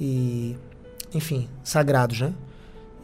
[0.00, 0.56] e
[1.12, 2.32] enfim, sagrados, né?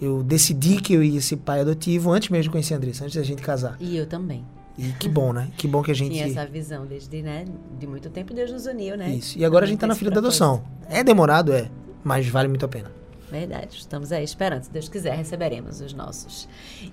[0.00, 3.16] Eu decidi que eu ia ser pai adotivo antes mesmo de conhecer a Andressa, antes
[3.16, 3.76] da gente casar.
[3.80, 4.44] E eu também.
[4.78, 5.50] E que bom, né?
[5.56, 6.12] Que bom que a gente.
[6.12, 7.44] Tinha essa visão desde, né?
[7.78, 9.10] De muito tempo Deus nos uniu, né?
[9.10, 9.36] Isso.
[9.36, 10.62] E agora a gente tá na fila da adoção.
[10.88, 11.68] É demorado, é.
[12.04, 12.98] Mas vale muito a pena.
[13.30, 14.62] Verdade, estamos aí esperando.
[14.62, 16.48] Se Deus quiser, receberemos os nossos.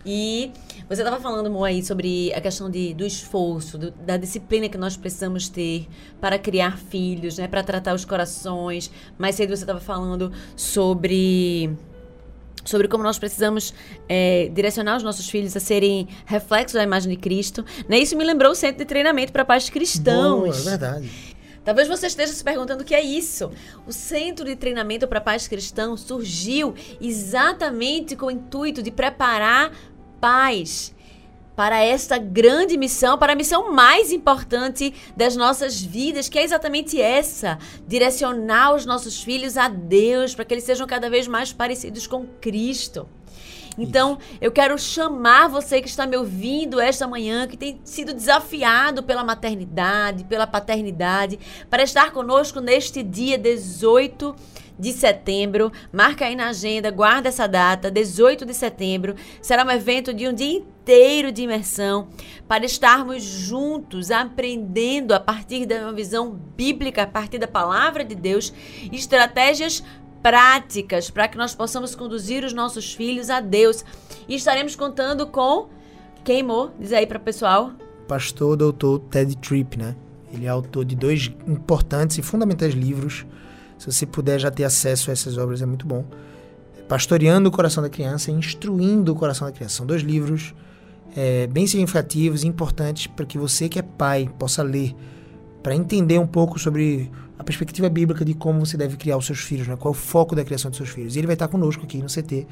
[0.06, 0.52] E
[0.90, 4.78] você estava falando, Mo, aí sobre a questão de, do esforço, do, da disciplina que
[4.78, 5.88] nós precisamos ter
[6.20, 7.48] para criar filhos, né?
[7.48, 8.92] Para tratar os corações.
[9.18, 11.70] Mais cedo você estava falando sobre
[12.66, 13.74] sobre como nós precisamos
[14.10, 17.64] é, direcionar os nossos filhos a serem reflexos da imagem de Cristo.
[17.88, 18.00] Né?
[18.00, 20.64] Isso me lembrou o centro de treinamento para pais cristãos.
[20.64, 21.36] Boa, é verdade.
[21.64, 23.52] Talvez você esteja se perguntando o que é isso.
[23.88, 29.72] O Centro de Treinamento para Pais Cristãos surgiu exatamente com o intuito de preparar
[30.22, 30.94] pais
[31.56, 37.02] para esta grande missão, para a missão mais importante das nossas vidas, que é exatamente
[37.02, 42.06] essa: direcionar os nossos filhos a Deus, para que eles sejam cada vez mais parecidos
[42.08, 43.08] com Cristo.
[43.78, 49.04] Então, eu quero chamar você que está me ouvindo esta manhã, que tem sido desafiado
[49.04, 51.38] pela maternidade, pela paternidade,
[51.70, 54.34] para estar conosco neste dia 18
[54.78, 55.72] de setembro.
[55.92, 59.16] Marca aí na agenda, guarda essa data, 18 de setembro.
[59.42, 62.08] Será um evento de um dia inteiro de imersão
[62.48, 68.54] para estarmos juntos aprendendo a partir uma visão bíblica, a partir da palavra de Deus,
[68.92, 69.84] estratégias
[70.22, 73.86] práticas para que nós possamos conduzir os nossos filhos a Deus.
[74.28, 75.70] E estaremos contando com
[76.24, 77.72] queimou, diz aí para o pessoal.
[78.08, 79.96] Pastor doutor Ted Tripp, né?
[80.34, 83.26] Ele é autor de dois importantes e fundamentais livros
[83.92, 86.06] se você puder já ter acesso a essas obras, é muito bom.
[86.88, 89.78] Pastoreando o Coração da Criança e Instruindo o Coração da Criança.
[89.78, 90.54] São dois livros
[91.16, 94.96] é, bem significativos e importantes para que você que é pai possa ler,
[95.62, 99.40] para entender um pouco sobre a perspectiva bíblica de como você deve criar os seus
[99.40, 99.76] filhos, né?
[99.76, 101.16] qual é o foco da criação dos seus filhos.
[101.16, 102.48] E ele vai estar conosco aqui no CT,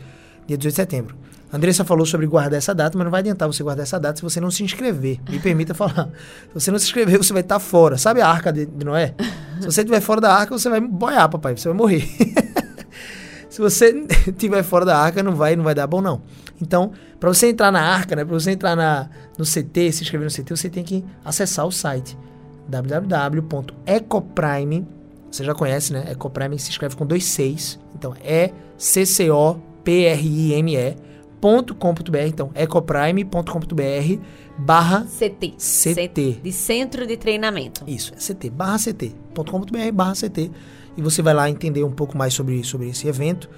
[0.48, 1.24] dia 18 de setembro.
[1.54, 4.16] A Andressa falou sobre guardar essa data, mas não vai adiantar você guardar essa data
[4.16, 5.20] se você não se inscrever.
[5.30, 6.10] Me permita falar.
[6.48, 7.96] Se você não se inscrever, você vai estar fora.
[7.96, 9.14] Sabe a arca de, de Noé?
[9.60, 11.56] Se você estiver fora da arca, você vai boiar, papai.
[11.56, 12.10] Você vai morrer.
[13.48, 16.24] se você estiver fora da arca, não vai, não vai dar bom, não.
[16.60, 20.26] Então, para você entrar na arca, né, para você entrar na, no CT, se inscrever
[20.26, 22.18] no CT, você tem que acessar o site
[22.68, 24.88] www.ecoprime.
[25.30, 26.06] Você já conhece, né?
[26.10, 27.80] Ecoprime se escreve com dois seis.
[27.94, 28.16] Então,
[28.76, 34.22] C-C-O-P-R-I-M-E ecoprime.com.br, então ecoprime.com.br
[34.58, 35.54] barra CT.
[35.58, 36.40] CT.
[36.44, 37.84] De Centro de Treinamento.
[37.88, 40.52] Isso, é CT, barra CT.com.br barra CT.
[40.96, 43.50] E você vai lá entender um pouco mais sobre, sobre esse evento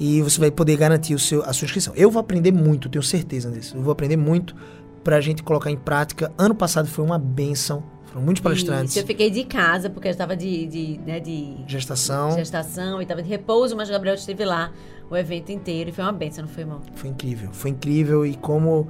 [0.00, 1.92] e você vai poder garantir o seu, a sua inscrição.
[1.94, 3.76] Eu vou aprender muito, tenho certeza disso.
[3.76, 4.56] Eu vou aprender muito
[5.04, 6.32] para a gente colocar em prática.
[6.38, 8.92] Ano passado foi uma benção, Foram muitos palestrantes.
[8.92, 12.30] Isso, eu fiquei de casa, porque eu estava de, de, né, de Gestação.
[12.32, 14.72] gestação e estava de repouso, mas o Gabriel esteve lá
[15.10, 16.80] o evento inteiro e foi uma benção, não foi, irmão?
[16.94, 17.50] Foi incrível.
[17.52, 18.88] Foi incrível e como,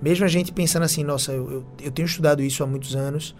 [0.00, 3.34] mesmo a gente pensando assim, nossa, eu, eu, eu tenho estudado isso há muitos anos,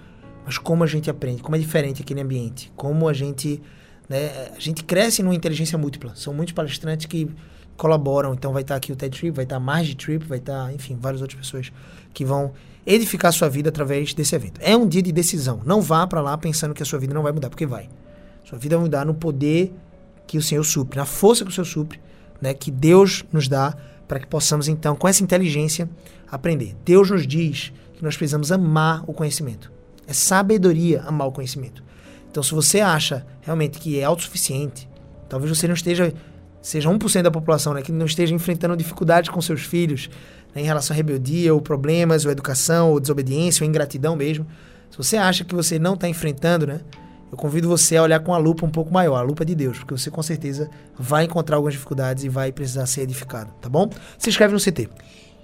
[0.45, 3.61] mas como a gente aprende, como é diferente aquele ambiente, como a gente,
[4.09, 6.15] né, a gente cresce numa inteligência múltipla.
[6.15, 7.29] São muitos palestrantes que
[7.77, 10.73] colaboram, então vai estar aqui o TED Trip, vai estar a Marge Trip, vai estar,
[10.73, 11.73] enfim, várias outras pessoas
[12.13, 12.53] que vão
[12.87, 14.61] edificar a sua vida através desse evento.
[14.63, 15.61] É um dia de decisão.
[15.65, 17.89] Não vá para lá pensando que a sua vida não vai mudar, porque vai.
[18.45, 19.73] Sua vida vai mudar no poder
[20.27, 22.01] que o Senhor supre, na força que o Senhor supre,
[22.43, 23.75] né, que Deus nos dá
[24.09, 25.89] para que possamos então, com essa inteligência,
[26.31, 26.75] aprender.
[26.85, 29.71] Deus nos diz que nós precisamos amar o conhecimento.
[30.07, 31.83] É sabedoria amar o conhecimento.
[32.31, 34.89] Então, se você acha realmente que é autossuficiente,
[35.29, 36.13] talvez você não esteja,
[36.61, 40.11] seja 1% da população, né, que não esteja enfrentando dificuldades com seus filhos,
[40.55, 44.47] né, em relação à rebeldia, ou problemas, ou educação, ou desobediência, ou ingratidão mesmo.
[44.91, 46.81] Se você acha que você não está enfrentando, né,
[47.33, 49.79] eu convido você a olhar com a lupa um pouco maior, a lupa de Deus,
[49.79, 50.69] porque você com certeza
[50.99, 53.89] vai encontrar algumas dificuldades e vai precisar ser edificado, tá bom?
[54.19, 54.91] Se inscreve no CT.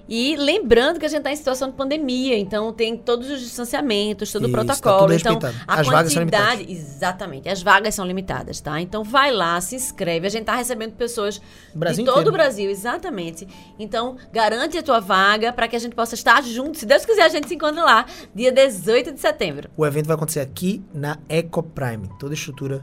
[0.08, 4.32] E lembrando que a gente está em situação de pandemia, então tem todos os distanciamentos,
[4.32, 4.98] todo o Isso, tá protocolo.
[5.00, 6.72] tudo então, a As vagas são quantidade.
[6.72, 8.80] Exatamente, as vagas são limitadas, tá?
[8.80, 10.26] Então vai lá, se inscreve.
[10.26, 11.40] A gente está recebendo pessoas
[11.74, 12.30] Brasil de todo inteiro.
[12.30, 13.46] o Brasil, exatamente.
[13.78, 16.80] Então, garante a tua vaga para que a gente possa estar juntos.
[16.80, 19.68] Se Deus quiser, a gente se encontra lá, dia 18 de setembro.
[19.76, 22.82] O evento vai acontecer aqui na Eco Prime, toda a estrutura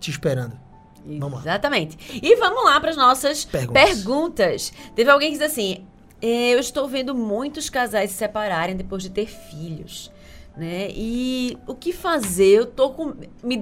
[0.00, 0.58] te esperando.
[1.06, 1.40] Vamos lá.
[1.42, 1.98] Exatamente.
[2.22, 3.84] E vamos lá para as nossas Perguntas.
[3.84, 4.72] perguntas.
[4.96, 5.80] Teve alguém que disse assim: "Eh,
[6.26, 10.10] Eu estou vendo muitos casais se separarem depois de ter filhos.
[10.56, 10.88] Né?
[10.90, 12.46] E o que fazer?
[12.46, 13.12] Eu tô com.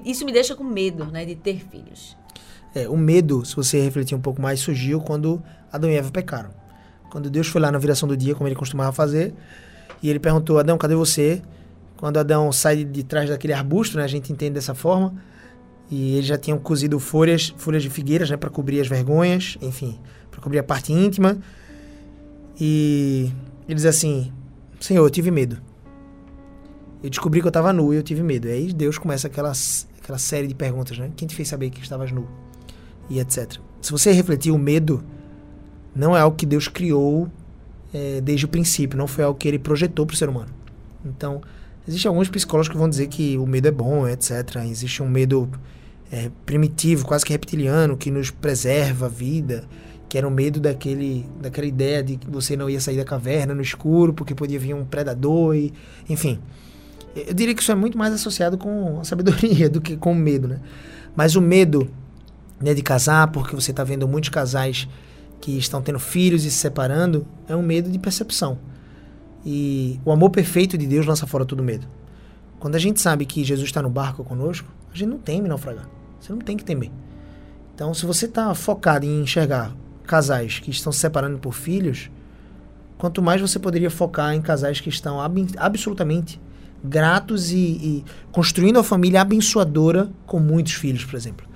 [0.04, 1.24] isso me deixa com medo, né?
[1.24, 2.16] De ter filhos.
[2.72, 6.50] É, o medo, se você refletir um pouco mais, surgiu quando Adão e Eva pecaram.
[7.10, 9.34] Quando Deus foi lá na viração do dia, como ele costumava fazer,
[10.00, 11.42] e ele perguntou: Adão, cadê você?
[11.96, 15.14] Quando Adão sai de trás daquele arbusto, né, a gente entende dessa forma,
[15.90, 19.98] e eles já tinham cozido folhas, folhas de figueiras, né, para cobrir as vergonhas, enfim,
[20.30, 21.38] para cobrir a parte íntima.
[22.60, 23.32] E
[23.66, 24.32] ele diz assim:
[24.80, 25.60] Senhor, eu tive medo.
[27.02, 28.48] Eu descobri que eu estava nu e eu tive medo.
[28.48, 29.52] E aí Deus começa aquela,
[30.00, 31.10] aquela série de perguntas, né?
[31.16, 32.28] Quem te fez saber que estavas nu?
[33.10, 33.58] E etc.
[33.80, 35.02] Se você refletir, o medo
[35.94, 37.28] não é algo que Deus criou
[37.92, 40.48] eh, desde o princípio, não foi algo que ele projetou para o ser humano.
[41.04, 41.42] Então,
[41.86, 44.56] existem alguns psicólogos que vão dizer que o medo é bom, etc.
[44.70, 45.50] Existe um medo
[46.10, 49.64] eh, primitivo, quase que reptiliano, que nos preserva a vida,
[50.12, 53.54] que era o medo daquele, daquela ideia de que você não ia sair da caverna
[53.54, 55.72] no escuro, porque podia vir um predador, e,
[56.06, 56.38] enfim.
[57.16, 60.14] Eu diria que isso é muito mais associado com a sabedoria do que com o
[60.14, 60.60] medo, né?
[61.16, 61.90] Mas o medo
[62.60, 64.86] né, de casar, porque você está vendo muitos casais
[65.40, 68.58] que estão tendo filhos e se separando, é um medo de percepção.
[69.46, 71.86] E o amor perfeito de Deus lança fora todo medo.
[72.60, 75.88] Quando a gente sabe que Jesus está no barco conosco, a gente não teme naufragar.
[76.20, 76.90] Você não tem que temer.
[77.74, 79.74] Então, se você está focado em enxergar
[80.12, 82.10] casais que estão se separando por filhos,
[82.98, 86.38] quanto mais você poderia focar em casais que estão ab- absolutamente
[86.84, 91.46] gratos e, e construindo a família abençoadora com muitos filhos, por exemplo.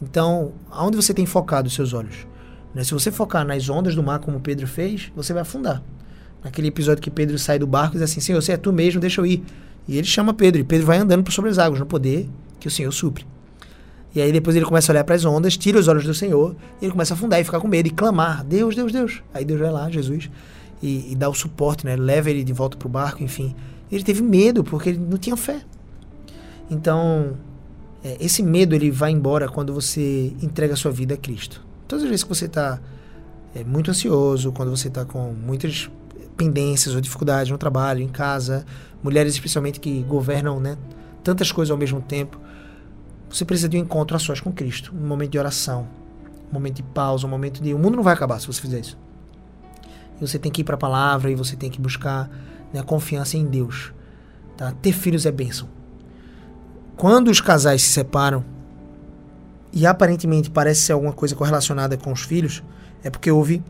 [0.00, 2.24] Então, aonde você tem focado os seus olhos?
[2.72, 2.84] Né?
[2.84, 5.82] Se você focar nas ondas do mar, como Pedro fez, você vai afundar.
[6.44, 9.00] Naquele episódio que Pedro sai do barco e diz assim: Senhor, você é tu mesmo,
[9.00, 9.42] deixa eu ir.
[9.88, 12.68] E ele chama Pedro, e Pedro vai andando por sobre as águas, no poder que
[12.68, 13.26] o Senhor supre.
[14.14, 16.54] E aí depois ele começa a olhar para as ondas, tira os olhos do Senhor,
[16.80, 19.22] e ele começa a afundar e ficar com medo e clamar: Deus, Deus, Deus.
[19.32, 20.30] Aí Deus vai lá, Jesus,
[20.82, 21.96] e, e dá o suporte, né?
[21.96, 23.54] leva ele de volta pro barco, enfim.
[23.90, 25.62] Ele teve medo porque ele não tinha fé.
[26.70, 27.34] Então,
[28.04, 31.64] é, esse medo ele vai embora quando você entrega a sua vida a Cristo.
[31.88, 32.80] Todas as vezes que você está
[33.54, 35.90] é, muito ansioso, quando você está com muitas
[36.36, 38.64] pendências ou dificuldades no trabalho, em casa,
[39.02, 40.76] mulheres especialmente que governam né,
[41.22, 42.38] tantas coisas ao mesmo tempo,
[43.34, 45.88] você precisa de um encontro a sós com Cristo, um momento de oração,
[46.48, 47.74] um momento de pausa, um momento de.
[47.74, 48.96] O mundo não vai acabar se você fizer isso.
[50.16, 52.30] E você tem que ir para a palavra e você tem que buscar
[52.72, 53.92] né, confiança em Deus.
[54.56, 54.70] Tá?
[54.80, 55.68] Ter filhos é bênção.
[56.96, 58.44] Quando os casais se separam,
[59.72, 62.62] e aparentemente parece ser alguma coisa correlacionada com os filhos,
[63.02, 63.64] é porque houve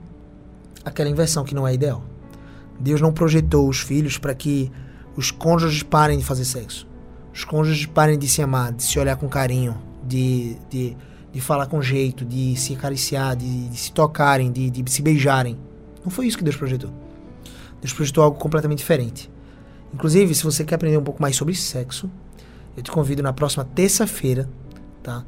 [0.84, 2.04] aquela inversão que não é ideal.
[2.78, 4.70] Deus não projetou os filhos para que
[5.16, 6.86] os cônjuges parem de fazer sexo.
[7.34, 10.96] Os cônjuges parem de se amar, de se olhar com carinho, de, de,
[11.32, 15.58] de falar com jeito, de se acariciar, de, de se tocarem, de, de se beijarem.
[16.04, 16.90] Não foi isso que Deus projetou.
[17.80, 19.28] Deus projetou algo completamente diferente.
[19.92, 22.08] Inclusive, se você quer aprender um pouco mais sobre sexo,
[22.76, 24.48] eu te convido na próxima terça-feira,
[25.02, 25.24] tá?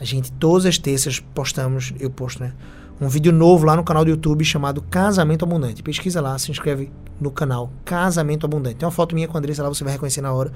[0.00, 2.52] A gente, todas as terças, postamos, eu posto, né?
[3.00, 5.82] um vídeo novo lá no canal do YouTube chamado Casamento Abundante.
[5.82, 6.90] Pesquisa lá, se inscreve
[7.20, 8.76] no canal Casamento Abundante.
[8.76, 10.52] Tem uma foto minha com a Andressa lá, você vai reconhecer na hora.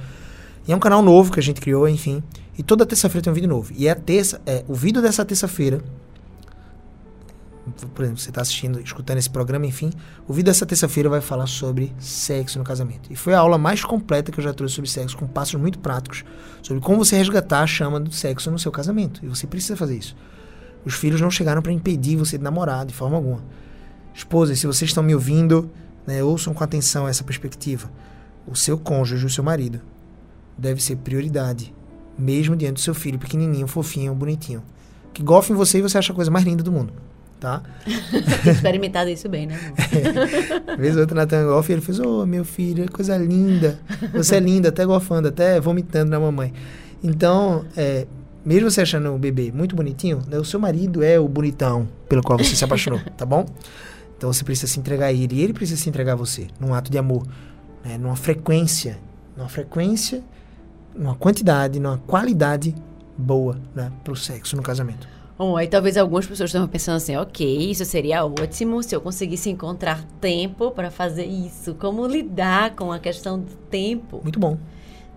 [0.67, 2.23] E é um canal novo que a gente criou, enfim.
[2.57, 3.73] E toda terça-feira tem um vídeo novo.
[3.77, 5.83] E é a terça, é, o vídeo dessa terça-feira.
[7.95, 9.91] Por exemplo, você está assistindo, escutando esse programa, enfim.
[10.27, 13.13] O vídeo dessa terça-feira vai falar sobre sexo no casamento.
[13.13, 15.79] E foi a aula mais completa que eu já trouxe sobre sexo, com passos muito
[15.79, 16.25] práticos,
[16.61, 19.25] sobre como você resgatar a chama do sexo no seu casamento.
[19.25, 20.17] E você precisa fazer isso.
[20.85, 23.43] Os filhos não chegaram para impedir você de namorar de forma alguma.
[24.15, 25.71] Esposas, se vocês estão me ouvindo,
[26.07, 27.91] né, ouçam com atenção essa perspectiva.
[28.47, 29.81] O seu cônjuge, o seu marido,
[30.57, 31.75] deve ser prioridade,
[32.19, 34.63] mesmo diante do seu filho pequenininho, fofinho, bonitinho.
[35.13, 36.93] Que golfe em você e você acha a coisa mais linda do mundo,
[37.39, 37.63] tá?
[38.47, 39.59] experimentado isso bem, né?
[40.73, 40.77] é.
[40.77, 43.79] Vez outra Natan golfe e ele fez, ô oh, meu filho, coisa linda.
[44.15, 46.53] Você é linda, até golfando, até vomitando na mamãe.
[47.03, 48.07] Então, é,
[48.45, 52.23] mesmo você achando o bebê muito bonitinho, né, o seu marido é o bonitão pelo
[52.23, 53.47] qual você se apaixonou, tá bom?
[54.17, 56.75] Então você precisa se entregar a ele e ele precisa se entregar a você, num
[56.75, 57.27] ato de amor,
[57.85, 58.99] né, numa frequência,
[59.37, 60.23] numa frequência,
[60.95, 62.75] numa quantidade, numa qualidade
[63.17, 65.09] boa, né, pro sexo no casamento.
[65.39, 69.51] Bom, aí talvez algumas pessoas estejam pensando assim, ok, isso seria ótimo se eu conseguisse
[69.51, 71.75] encontrar tempo para fazer isso.
[71.75, 74.21] Como lidar com a questão do tempo?
[74.23, 74.59] Muito bom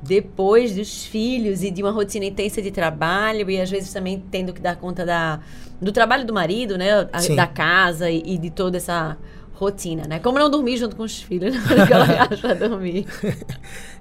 [0.01, 4.53] depois dos filhos e de uma rotina intensa de trabalho e às vezes também tendo
[4.53, 5.39] que dar conta da,
[5.81, 6.91] do trabalho do marido, né?
[7.11, 9.17] A, da casa e, e, de toda essa
[9.55, 10.19] rotina, né?
[10.19, 13.05] Como não dormir junto com os filhos na que ela acha dormir?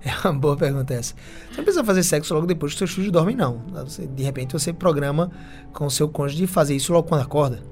[0.06, 1.14] É uma boa pergunta essa.
[1.14, 3.62] Você não precisa fazer sexo logo depois que seus filhos dormem, não.
[3.86, 5.30] Você, de repente você programa
[5.72, 7.62] com o seu cônjuge de fazer isso logo quando acorda.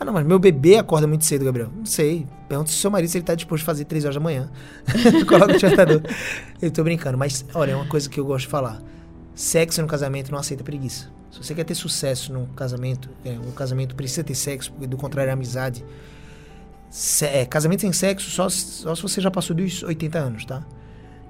[0.00, 1.70] Ah, não, mas meu bebê acorda muito cedo, Gabriel.
[1.76, 2.26] Não sei.
[2.48, 4.50] Pergunta se seu marido se ele tá disposto a fazer 3 horas da manhã.
[5.28, 6.00] Coloca o despertador.
[6.62, 8.80] Eu tô brincando, mas olha, é uma coisa que eu gosto de falar.
[9.34, 11.10] Sexo no casamento não aceita preguiça.
[11.30, 14.96] Se você quer ter sucesso no casamento, é, um casamento precisa ter sexo, porque do
[14.96, 15.84] contrário é amizade.
[16.96, 20.64] Se, é, casamento sem sexo só, só se você já passou dos 80 anos, tá?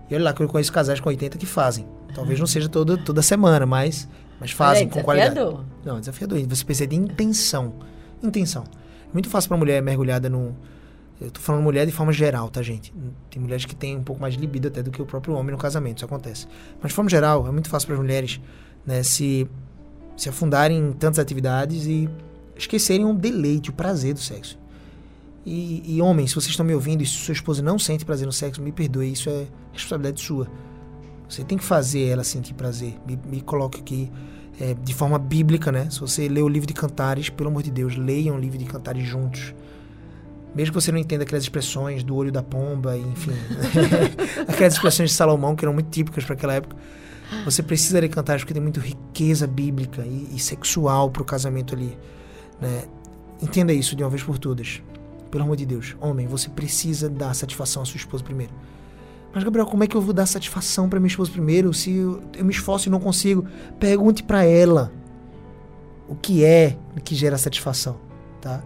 [0.08, 1.84] E olha lá que eu conheço casais com 80 que fazem.
[2.14, 5.34] Talvez não seja toda, toda semana, mas, mas fazem é, com qualidade.
[5.84, 6.38] Não, desafiador.
[6.46, 7.74] Você precisa de intenção
[8.22, 8.62] intenção.
[9.08, 10.54] É muito fácil para mulher mergulhada no.
[11.20, 12.94] Eu tô falando mulher de forma geral, tá, gente?
[13.28, 15.50] Tem mulheres que têm um pouco mais de libido até do que o próprio homem
[15.50, 16.46] no casamento, isso acontece.
[16.80, 18.40] Mas de forma geral, é muito fácil para as mulheres
[18.84, 19.48] né, se,
[20.16, 22.08] se afundarem em tantas atividades e
[22.54, 24.58] esquecerem o deleite, o prazer do sexo.
[25.46, 28.26] E, e homens, se vocês estão me ouvindo e se sua esposa não sente prazer
[28.26, 30.48] no sexo, me perdoe, isso é responsabilidade sua.
[31.28, 32.94] Você tem que fazer ela sentir prazer.
[33.06, 34.10] Me, me coloque aqui
[34.60, 35.88] é, de forma bíblica, né?
[35.88, 38.64] Se você lê o livro de Cantares, pelo amor de Deus, leiam o livro de
[38.64, 39.54] Cantares juntos.
[40.52, 43.30] Mesmo que você não entenda aquelas expressões do olho da pomba, enfim,
[44.48, 46.76] aquelas expressões de Salomão que eram muito típicas para aquela época,
[47.44, 51.72] você precisa ler Cantares porque tem muita riqueza bíblica e, e sexual para o casamento
[51.72, 51.96] ali.
[52.60, 52.84] Né?
[53.40, 54.80] Entenda isso de uma vez por todas.
[55.30, 58.52] Pelo amor de Deus, homem, você precisa dar satisfação à sua esposa primeiro.
[59.32, 62.22] Mas, Gabriel, como é que eu vou dar satisfação para minha esposa primeiro se eu,
[62.34, 63.46] eu me esforço e não consigo?
[63.78, 64.90] Pergunte para ela
[66.08, 67.98] o que é que gera satisfação,
[68.40, 68.62] tá?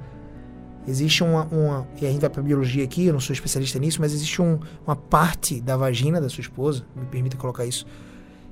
[0.87, 4.01] Existe uma, uma, e a gente vai para biologia aqui, eu não sou especialista nisso,
[4.01, 7.85] mas existe um, uma parte da vagina da sua esposa, me permita colocar isso,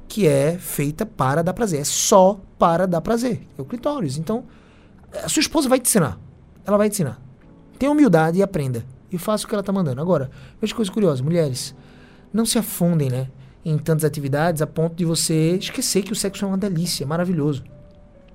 [0.07, 4.19] que é feita para dar prazer, é só para dar prazer, é o clitóris.
[4.19, 4.45] Então,
[5.23, 6.19] a sua esposa vai te ensinar,
[6.67, 7.28] ela vai te ensinar.
[7.79, 10.01] Tenha humildade e aprenda, e faça o que ela está mandando.
[10.01, 11.75] Agora, veja coisa curiosa, mulheres,
[12.33, 13.29] não se afundem, né?
[13.65, 17.07] Em tantas atividades a ponto de você esquecer que o sexo é uma delícia, é
[17.07, 17.65] maravilhoso.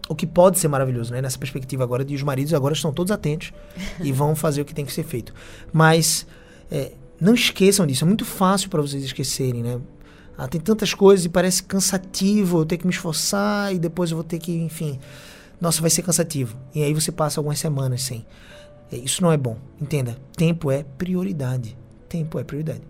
[0.09, 1.21] O que pode ser maravilhoso, né?
[1.21, 3.53] Nessa perspectiva agora de os maridos agora estão todos atentos
[4.01, 5.33] e vão fazer o que tem que ser feito.
[5.71, 6.27] Mas
[6.69, 9.79] é, não esqueçam disso, é muito fácil para vocês esquecerem, né?
[10.37, 14.17] Ah, tem tantas coisas e parece cansativo, eu tenho que me esforçar e depois eu
[14.17, 14.99] vou ter que, enfim.
[15.61, 16.57] Nossa, vai ser cansativo.
[16.73, 18.17] E aí você passa algumas semanas sem.
[18.19, 18.25] É,
[18.97, 19.57] isso não é bom.
[19.81, 21.77] Entenda, tempo é prioridade.
[22.09, 22.81] Tempo é prioridade.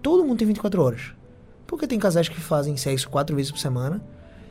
[0.00, 1.14] Todo mundo tem 24 horas.
[1.66, 4.02] Porque tem casais que fazem sexo quatro vezes por semana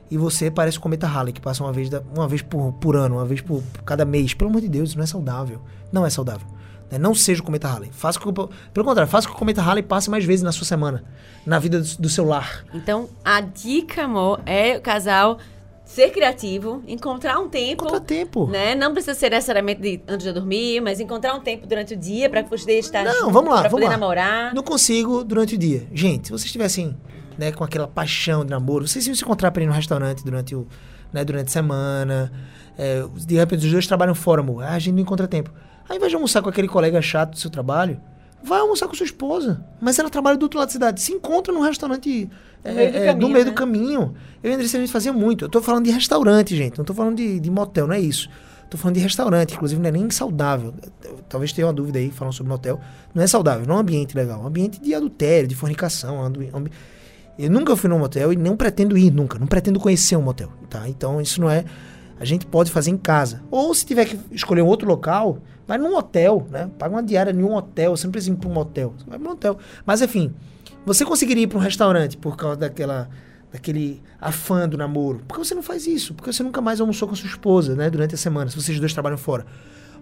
[0.10, 2.98] e você parece o cometa Halley, que passa uma vez, da, uma vez por, por
[2.98, 4.34] ano, uma vez por, por, cada mês.
[4.34, 5.62] Pelo amor de Deus, isso não é saudável.
[5.90, 6.46] Não é saudável.
[6.92, 6.98] Né?
[6.98, 7.90] Não seja o cometa Halley.
[7.94, 10.66] Faça com, pelo contrário, faça com que o cometa Halley passe mais vezes na sua
[10.66, 11.04] semana,
[11.46, 12.66] na vida do, do seu lar.
[12.74, 15.38] Então, a dica, amor, é o casal
[15.92, 17.84] ser criativo, encontrar um tempo.
[17.84, 18.48] Encontrar tempo.
[18.48, 18.74] Né?
[18.76, 22.30] Não precisa ser necessariamente de, antes de dormir, mas encontrar um tempo durante o dia
[22.30, 23.92] para poder estar Não, junto, vamos lá, vamos poder lá.
[23.92, 24.54] namorar.
[24.54, 25.86] Não consigo durante o dia.
[25.94, 26.98] Gente, se vocês estivessem
[27.38, 30.56] né, com aquela paixão de namoro, vocês iam se encontrar para ir no restaurante durante
[30.56, 30.66] o
[31.12, 32.32] né, durante a semana.
[32.78, 34.64] É, de repente os dois trabalham fora, amor.
[34.64, 35.52] Ah, a gente não encontra tempo.
[35.90, 38.00] Aí, ao invés de almoçar com aquele colega chato do seu trabalho,
[38.44, 39.64] vai almoçar com sua esposa.
[39.80, 41.02] Mas ela trabalha do outro lado da cidade.
[41.02, 42.30] Se encontra num restaurante
[42.64, 43.52] é, meio é, caminho, do meio né?
[43.52, 44.14] do caminho.
[44.44, 45.46] Eu e a Andressa, a gente fazia muito.
[45.46, 46.78] Eu tô falando de restaurante, gente.
[46.78, 48.30] Não tô falando de, de motel, não é isso.
[48.70, 50.74] Tô falando de restaurante, inclusive não é nem saudável.
[51.28, 52.80] Talvez tenha uma dúvida aí falando sobre motel.
[53.14, 54.40] Não é saudável, não é um ambiente legal.
[54.40, 56.24] É um ambiente de adultério, de fornicação.
[56.24, 56.50] ambi...
[57.38, 59.38] Eu nunca fui num motel e não pretendo ir nunca.
[59.38, 60.88] Não pretendo conhecer um motel, tá?
[60.88, 61.66] Então isso não é...
[62.18, 63.42] A gente pode fazer em casa.
[63.50, 65.40] Ou se tiver que escolher um outro local,
[65.72, 66.70] vai num hotel, né?
[66.78, 67.96] Paga uma diária em um hotel.
[67.96, 68.94] Você não para um motel.
[68.98, 69.58] Você vai para um hotel.
[69.86, 70.34] Mas enfim,
[70.86, 73.10] você conseguiria ir para um restaurante por causa daquela
[73.54, 75.22] daquele afã do namoro.
[75.28, 76.14] Por que você não faz isso?
[76.14, 78.80] Porque você nunca mais almoçou com a sua esposa, né, durante a semana, se vocês
[78.80, 79.46] dois trabalham fora.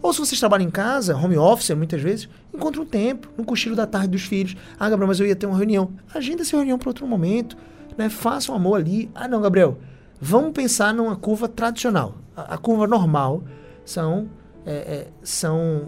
[0.01, 3.75] Ou se vocês trabalham em casa, home office, muitas vezes, encontra um tempo, no cochilo
[3.75, 4.55] da tarde dos filhos.
[4.79, 5.91] Ah, Gabriel, mas eu ia ter uma reunião.
[6.13, 7.57] Agenda essa reunião para outro momento,
[7.97, 8.07] né?
[8.07, 9.09] Faça um amor ali.
[9.15, 9.79] Ah, não, Gabriel,
[10.21, 12.15] vamos pensar numa curva tradicional.
[12.35, 13.43] A, a curva normal
[13.83, 14.29] são,
[14.69, 15.87] é, é, são,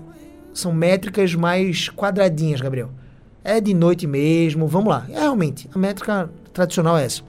[0.54, 2.90] são métricas mais quadradinhas, Gabriel.
[3.44, 5.06] É de noite mesmo, vamos lá.
[5.10, 7.22] É realmente, a métrica tradicional é essa.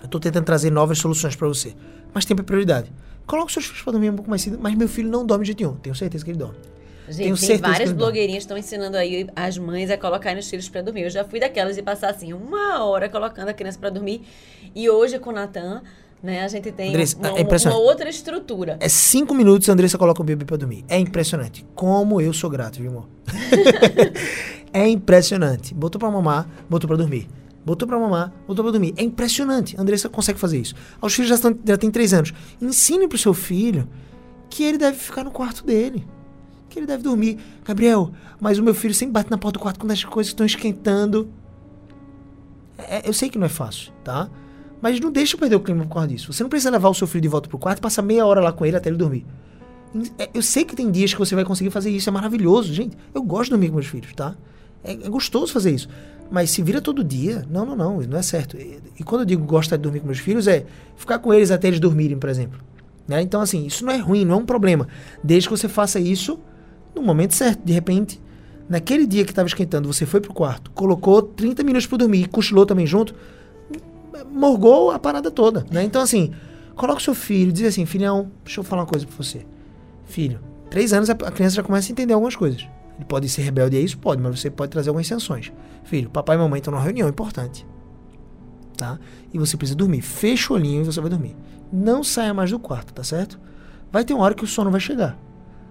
[0.00, 1.74] Eu estou tentando trazer novas soluções para você.
[2.14, 2.92] Mas tempo é prioridade.
[3.26, 5.48] Coloque seus filhos para dormir um pouco mais cedo, mas meu filho não dorme de
[5.48, 5.76] jeito nenhum.
[5.76, 6.56] Tenho certeza que ele dorme.
[7.08, 11.02] Gente, tem várias blogueirinhas estão ensinando aí as mães a colocarem os filhos para dormir.
[11.02, 14.22] Eu já fui daquelas de passar assim uma hora colocando a criança para dormir.
[14.74, 15.82] E hoje com o Natan,
[16.22, 18.76] né, a gente tem Andressa, uma, é uma, outra estrutura.
[18.80, 20.84] É cinco minutos a Andressa coloca o bebê para dormir.
[20.88, 21.64] É impressionante.
[21.74, 23.08] Como eu sou grato, viu, amor?
[24.72, 25.74] é impressionante.
[25.74, 27.28] Botou para mamar, botou para dormir
[27.66, 28.94] botou pra mamar, botou pra dormir.
[28.96, 29.76] É impressionante.
[29.76, 30.72] A Andressa consegue fazer isso.
[31.02, 32.32] Os filhos já, estão, já têm três anos.
[32.62, 33.88] Ensine pro seu filho
[34.48, 36.06] que ele deve ficar no quarto dele.
[36.70, 37.38] Que ele deve dormir.
[37.64, 40.46] Gabriel, mas o meu filho sempre bate na porta do quarto quando as coisas estão
[40.46, 41.28] esquentando.
[42.78, 44.30] É, eu sei que não é fácil, tá?
[44.80, 46.32] Mas não deixa perder o clima por causa disso.
[46.32, 48.40] Você não precisa levar o seu filho de volta pro quarto e passar meia hora
[48.40, 49.24] lá com ele até ele dormir.
[50.18, 52.96] É, eu sei que tem dias que você vai conseguir fazer isso, é maravilhoso, gente.
[53.14, 54.34] Eu gosto de dormir com meus filhos, tá?
[54.84, 55.88] É, é gostoso fazer isso.
[56.30, 58.56] Mas se vira todo dia, não, não, não, não é certo.
[58.56, 60.66] E, e quando eu digo gostar de dormir com meus filhos, é
[60.96, 62.60] ficar com eles até eles dormirem, por exemplo.
[63.06, 63.22] Né?
[63.22, 64.88] Então, assim, isso não é ruim, não é um problema.
[65.22, 66.38] Desde que você faça isso
[66.94, 67.64] no momento certo.
[67.64, 68.20] De repente,
[68.68, 72.26] naquele dia que estava esquentando, você foi pro quarto, colocou 30 minutos para dormir e
[72.26, 73.14] cochilou também junto,
[74.24, 75.64] morgou a parada toda.
[75.70, 75.82] Né?
[75.82, 76.32] Então, assim,
[76.74, 79.46] coloca o seu filho, diz assim, filhão, deixa eu falar uma coisa para você.
[80.04, 80.40] Filho,
[80.70, 82.68] três anos a criança já começa a entender algumas coisas.
[82.96, 83.98] Ele pode ser rebelde a isso?
[83.98, 85.52] Pode, mas você pode trazer algumas sanções.
[85.84, 87.66] Filho, papai e mamãe estão numa reunião importante.
[88.76, 88.98] Tá?
[89.32, 90.02] E você precisa dormir.
[90.02, 91.36] Fecha o olhinho e você vai dormir.
[91.72, 93.38] Não saia mais do quarto, tá certo?
[93.90, 95.18] Vai ter uma hora que o sono vai chegar.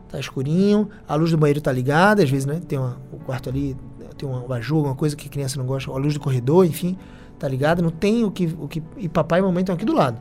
[0.10, 2.62] Tá escurinho, a luz do banheiro tá ligada, às vezes, né?
[2.68, 3.76] Tem uma, o quarto ali,
[4.18, 6.98] tem uma abajur, uma coisa que a criança não gosta, a luz do corredor, enfim,
[7.38, 7.82] tá ligada.
[7.82, 8.82] Não tem o que, o que.
[8.98, 10.20] E papai e mamãe estão aqui do lado.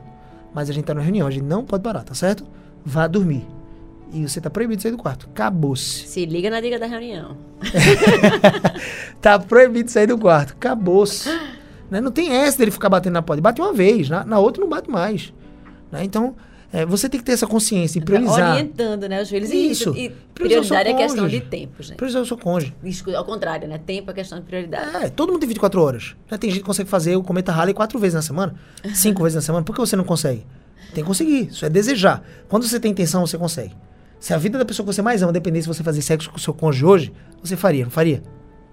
[0.53, 2.45] Mas a gente tá na reunião, a gente não pode parar, tá certo?
[2.85, 3.45] Vá dormir
[4.15, 5.27] e você tá proibido de sair do quarto.
[5.31, 6.07] Acabou-se.
[6.07, 7.35] Se liga na dica da reunião.
[9.19, 10.53] tá proibido de sair do quarto.
[10.53, 11.29] Acabou-se.
[11.89, 11.99] né?
[11.99, 13.41] Não tem essa dele ficar batendo na porta.
[13.41, 15.33] Bate uma vez, na, na outra não bate mais.
[15.91, 16.03] Né?
[16.03, 16.35] Então,
[16.75, 18.51] é, você tem que ter essa consciência e priorizar.
[18.51, 19.49] Orientando, né, os filhos.
[19.49, 19.95] Isso.
[19.95, 21.95] E, prioridade é questão de tempo, gente.
[21.95, 22.73] Priorizar o seu cônjuge.
[23.15, 23.77] Ao contrário, né?
[23.77, 25.05] Tempo é questão de prioridade.
[25.05, 26.17] É, todo mundo tem 24 horas.
[26.29, 28.55] Já tem gente que consegue fazer o cometa Halley quatro vezes na semana,
[28.93, 29.63] cinco vezes na semana.
[29.63, 30.45] Por que você não consegue?
[30.93, 31.47] Tem que conseguir.
[31.47, 32.21] Isso é desejar.
[32.49, 33.73] Quando você tem intenção, você consegue.
[34.19, 36.35] Se a vida da pessoa que você mais ama dependesse de você fazer sexo com
[36.35, 38.21] o seu cônjuge hoje, você faria, não faria?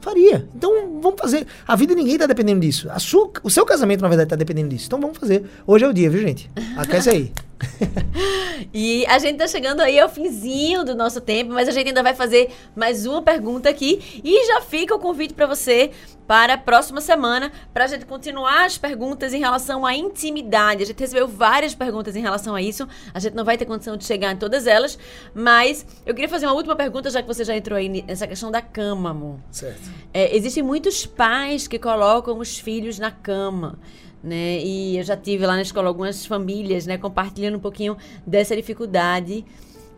[0.01, 0.49] Faria.
[0.57, 1.47] Então vamos fazer.
[1.69, 2.89] A vida ninguém tá dependendo disso.
[2.99, 4.87] Sua, o seu casamento, na verdade, tá dependendo disso.
[4.87, 5.45] Então vamos fazer.
[5.65, 6.51] Hoje é o dia, viu, gente?
[6.77, 7.33] Aquece aí.
[8.73, 12.03] e a gente tá chegando aí ao finzinho do nosso tempo, mas a gente ainda
[12.03, 15.91] vai fazer mais uma pergunta aqui e já fica o convite para você
[16.27, 20.83] para a próxima semana para a gente continuar as perguntas em relação à intimidade.
[20.83, 22.89] A gente recebeu várias perguntas em relação a isso.
[23.13, 24.99] A gente não vai ter condição de chegar em todas elas,
[25.35, 28.51] mas eu queria fazer uma última pergunta já que você já entrou aí nessa questão
[28.51, 29.39] da cama, amor.
[29.51, 29.91] Certo.
[30.13, 33.79] É, existem muitos pais que colocam os filhos na cama
[34.23, 34.59] né?
[34.59, 37.97] E eu já tive lá na escola algumas famílias, né, compartilhando um pouquinho
[38.27, 39.45] dessa dificuldade,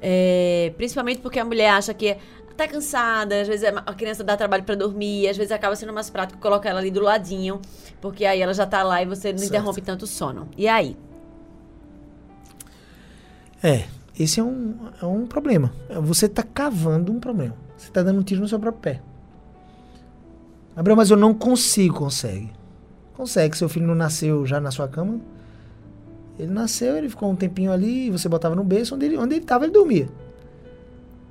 [0.00, 2.16] é, principalmente porque a mulher acha que
[2.56, 6.08] tá cansada, às vezes a criança dá trabalho para dormir, às vezes acaba sendo mais
[6.08, 7.60] prático colocar ela ali do ladinho,
[8.00, 9.50] porque aí ela já tá lá e você não certo.
[9.50, 10.48] interrompe tanto o sono.
[10.56, 10.96] E aí?
[13.62, 13.86] É,
[14.18, 15.72] esse é um, é um problema.
[16.02, 17.56] Você tá cavando um problema.
[17.76, 19.02] Você tá dando um tiro no seu próprio pé.
[20.76, 22.52] Gabriel, mas eu não consigo, consegue.
[23.16, 23.56] Consegue.
[23.56, 25.20] Seu filho não nasceu já na sua cama.
[26.38, 29.44] Ele nasceu, ele ficou um tempinho ali, você botava no berço, onde ele, onde ele
[29.44, 30.08] tava, ele dormia.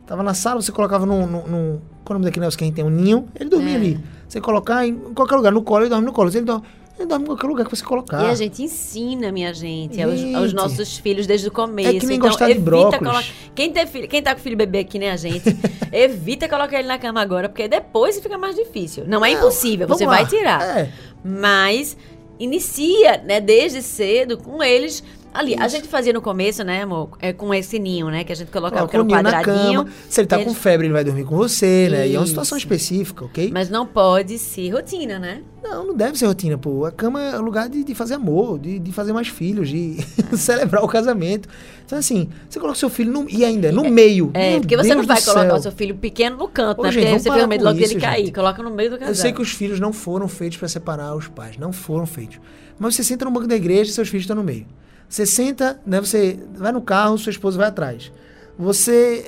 [0.05, 1.25] Tava na sala, você colocava num.
[1.27, 2.85] num, num qual é o nome daquele negócio que a gente tem?
[2.85, 3.75] Um ninho, ele dormia é.
[3.75, 3.99] ali.
[4.27, 6.29] Você colocar em qualquer lugar, no colo, ele dorme no colo.
[6.29, 6.65] Ele dorme,
[6.97, 8.23] ele dorme em qualquer lugar que você colocar.
[8.23, 11.89] E a gente ensina, minha gente, aos, aos, nossos filhos desde o começo.
[11.89, 13.33] É que nem então, gostar de brócolis.
[13.55, 15.55] Quem, tem filho, quem tá com filho bebê aqui, nem a gente,
[15.91, 19.05] evita colocar ele na cama agora, porque depois fica mais difícil.
[19.07, 20.15] Não é impossível, você lá.
[20.15, 20.61] vai tirar.
[20.61, 20.91] É.
[21.23, 21.95] Mas
[22.39, 25.03] inicia, né, desde cedo com eles
[25.33, 25.75] Ali, a Isso.
[25.75, 27.09] gente fazia no começo, né, amor?
[27.19, 28.23] É, com esse ninho, né?
[28.23, 29.83] Que a gente colocava Coloca que o era ninho na quadradinho.
[29.85, 29.95] cama.
[30.07, 32.07] Se ele tá e a com febre, ele vai dormir com você, né?
[32.07, 33.49] E é uma situação específica, ok?
[33.51, 35.41] Mas não pode ser rotina, né?
[35.63, 36.85] Não, não deve ser rotina, pô.
[36.85, 39.97] A cama é lugar de, de fazer amor, de, de fazer mais filhos, de
[40.37, 41.49] celebrar o casamento.
[41.85, 44.29] Então, assim, você coloca seu filho no, e ainda no meio.
[44.33, 46.83] É, Meu porque você Deus não vai colocar o seu filho pequeno no canto, Ô,
[46.83, 46.91] né?
[46.91, 48.31] gente, Porque você tem medo logo dele cair.
[48.31, 49.11] Coloca no meio do casal.
[49.11, 52.39] Eu sei que os filhos não foram feitos para separar os pais, não foram feitos.
[52.77, 54.65] Mas você senta no banco da igreja e seus filhos estão no meio.
[55.09, 58.11] Você senta, né, você vai no carro, sua esposa vai atrás.
[58.57, 59.25] Você,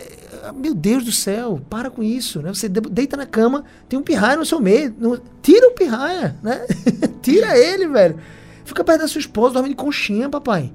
[0.56, 2.54] meu Deus do céu, para com isso, né?
[2.54, 6.36] Você de- deita na cama, tem um pirraia no seu meio, no- tira o pirraia,
[6.44, 6.66] né?
[7.22, 8.18] tira ele, velho.
[8.64, 10.72] Fica perto da sua esposa, dorme de conchinha, papai.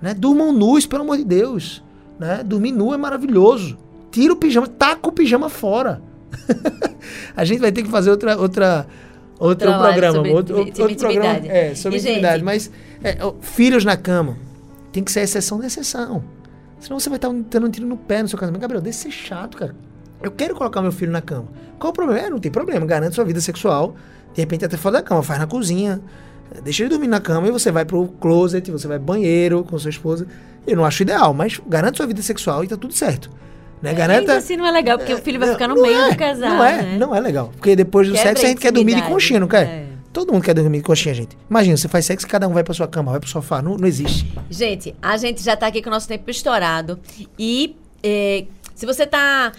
[0.00, 0.14] Né?
[0.14, 1.82] Durmam nus, pelo amor de Deus,
[2.18, 2.42] né?
[2.44, 3.76] Dormir nu é maravilhoso.
[4.10, 6.02] Tira o pijama, taca o pijama fora.
[7.36, 8.86] A gente vai ter que fazer outra outra
[9.38, 12.70] outro programa, sobre outro, outro programa, é, sobre E, intimidade, mas
[13.02, 14.36] é, ó, filhos na cama
[14.92, 16.22] tem que ser exceção da exceção.
[16.78, 18.60] Senão você vai estar dando um tiro no pé no seu casamento.
[18.60, 19.74] Gabriel, deixa de ser chato, cara.
[20.22, 21.46] Eu quero colocar meu filho na cama.
[21.78, 22.26] Qual o problema?
[22.26, 22.84] É, não tem problema.
[22.86, 23.94] Garante sua vida sexual.
[24.34, 25.22] De repente até fora da cama.
[25.22, 26.00] Faz na cozinha.
[26.54, 29.62] É, Deixa ele dormir na cama e você vai pro closet, você vai pro banheiro
[29.64, 30.26] com sua esposa.
[30.66, 33.30] Eu não acho ideal, mas garante sua vida sexual e tá tudo certo.
[33.80, 33.90] Né?
[33.90, 34.36] Ainda Garanta.
[34.36, 36.50] assim não é legal, porque o filho vai Não, ficar no meio é, do casal,
[36.50, 36.98] Não é, né?
[36.98, 37.50] não é legal.
[37.56, 39.66] Porque depois do Quebra sexo a gente quer dormir de conchinha, não quer?
[39.66, 39.89] É.
[40.12, 41.36] Todo mundo quer dormir de conchinha, gente.
[41.48, 43.62] Imagina, você faz sexo e cada um vai pra sua cama, vai pro sofá.
[43.62, 44.26] Não, não existe.
[44.50, 46.98] Gente, a gente já tá aqui com o nosso tempo estourado.
[47.38, 48.44] E é,
[48.74, 49.52] se você tá.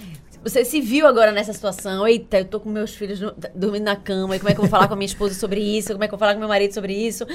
[0.43, 3.95] Você se viu agora nessa situação, eita, eu tô com meus filhos no- dormindo na
[3.95, 5.91] cama, e como é que eu vou falar com a minha esposa sobre isso?
[5.91, 7.27] Como é que eu vou falar com meu marido sobre isso?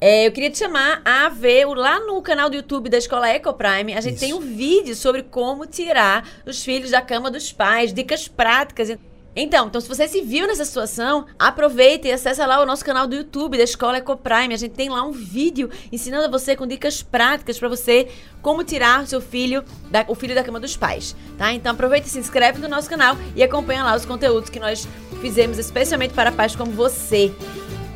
[0.00, 3.94] É, eu queria te chamar a ver lá no canal do YouTube da Escola Ecoprime.
[3.94, 4.24] A gente Isso.
[4.24, 8.98] tem um vídeo sobre como tirar os filhos da cama dos pais, dicas práticas.
[9.40, 13.06] Então, então, se você se viu nessa situação, aproveita e acessa lá o nosso canal
[13.06, 14.52] do YouTube da Escola Ecoprime.
[14.52, 18.08] A gente tem lá um vídeo ensinando a você com dicas práticas para você
[18.42, 19.62] como tirar o seu filho,
[19.92, 21.52] da, o filho da cama dos pais, tá?
[21.52, 24.88] Então aproveita e se inscreve no nosso canal e acompanha lá os conteúdos que nós
[25.20, 27.32] fizemos especialmente para pais como você.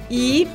[0.09, 0.47] E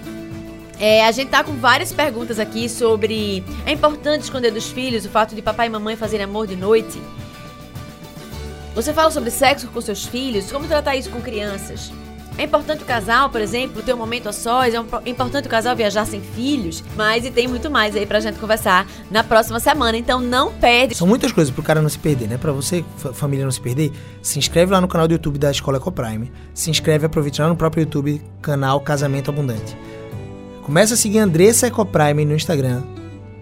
[0.80, 5.10] é, a gente tá com várias perguntas aqui sobre é importante esconder dos filhos o
[5.10, 6.98] fato de papai e mamãe fazerem amor de noite?
[8.78, 10.52] Você fala sobre sexo com seus filhos?
[10.52, 11.92] Como tratar isso com crianças?
[12.38, 14.72] É importante o casal, por exemplo, ter um momento a sós?
[14.72, 16.84] É um- importante o casal viajar sem filhos?
[16.96, 19.98] Mas e tem muito mais aí pra gente conversar na próxima semana.
[19.98, 20.94] Então não perde.
[20.94, 22.38] São muitas coisas pro cara não se perder, né?
[22.38, 25.50] Pra você, fa- família, não se perder, se inscreve lá no canal do YouTube da
[25.50, 26.32] Escola Ecoprime.
[26.54, 29.76] Se inscreve, aproveita lá no próprio YouTube, canal Casamento Abundante.
[30.62, 32.84] Começa a seguir Andressa Ecoprime no Instagram.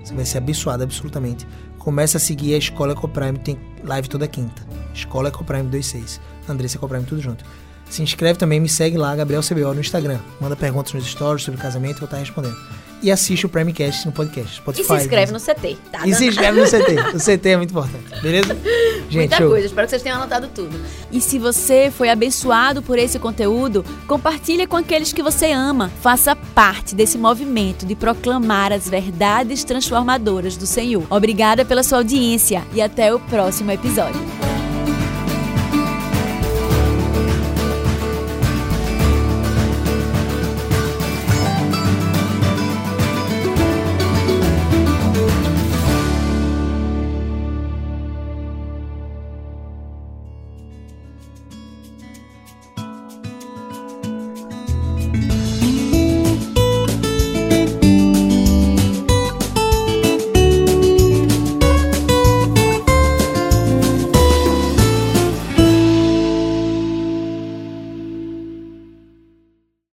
[0.01, 1.45] Você vai ser abençoado absolutamente.
[1.77, 4.65] Começa a seguir a Escola Ecoprime, tem live toda quinta.
[4.95, 6.19] Escola Ecoprime 26.
[6.47, 7.43] Andressa Ecoprime, tudo junto.
[7.89, 10.19] Se inscreve também, me segue lá, Gabriel CBO no Instagram.
[10.41, 12.55] Manda perguntas nos stories sobre casamento, eu vou estar respondendo.
[13.03, 14.55] E assiste o Primecast no podcast.
[14.55, 15.37] Spotify, E se inscreve né?
[15.37, 16.07] no CT, tá?
[16.07, 17.15] E se inscreve no CT.
[17.15, 18.55] O CT é muito importante, beleza?
[19.07, 19.49] Gente, Muita show.
[19.49, 20.75] coisa, espero que vocês tenham anotado tudo.
[21.11, 25.91] E se você foi abençoado por esse conteúdo, compartilhe com aqueles que você ama.
[26.01, 31.03] Faça parte desse movimento de proclamar as verdades transformadoras do Senhor.
[31.11, 34.19] Obrigada pela sua audiência e até o próximo episódio.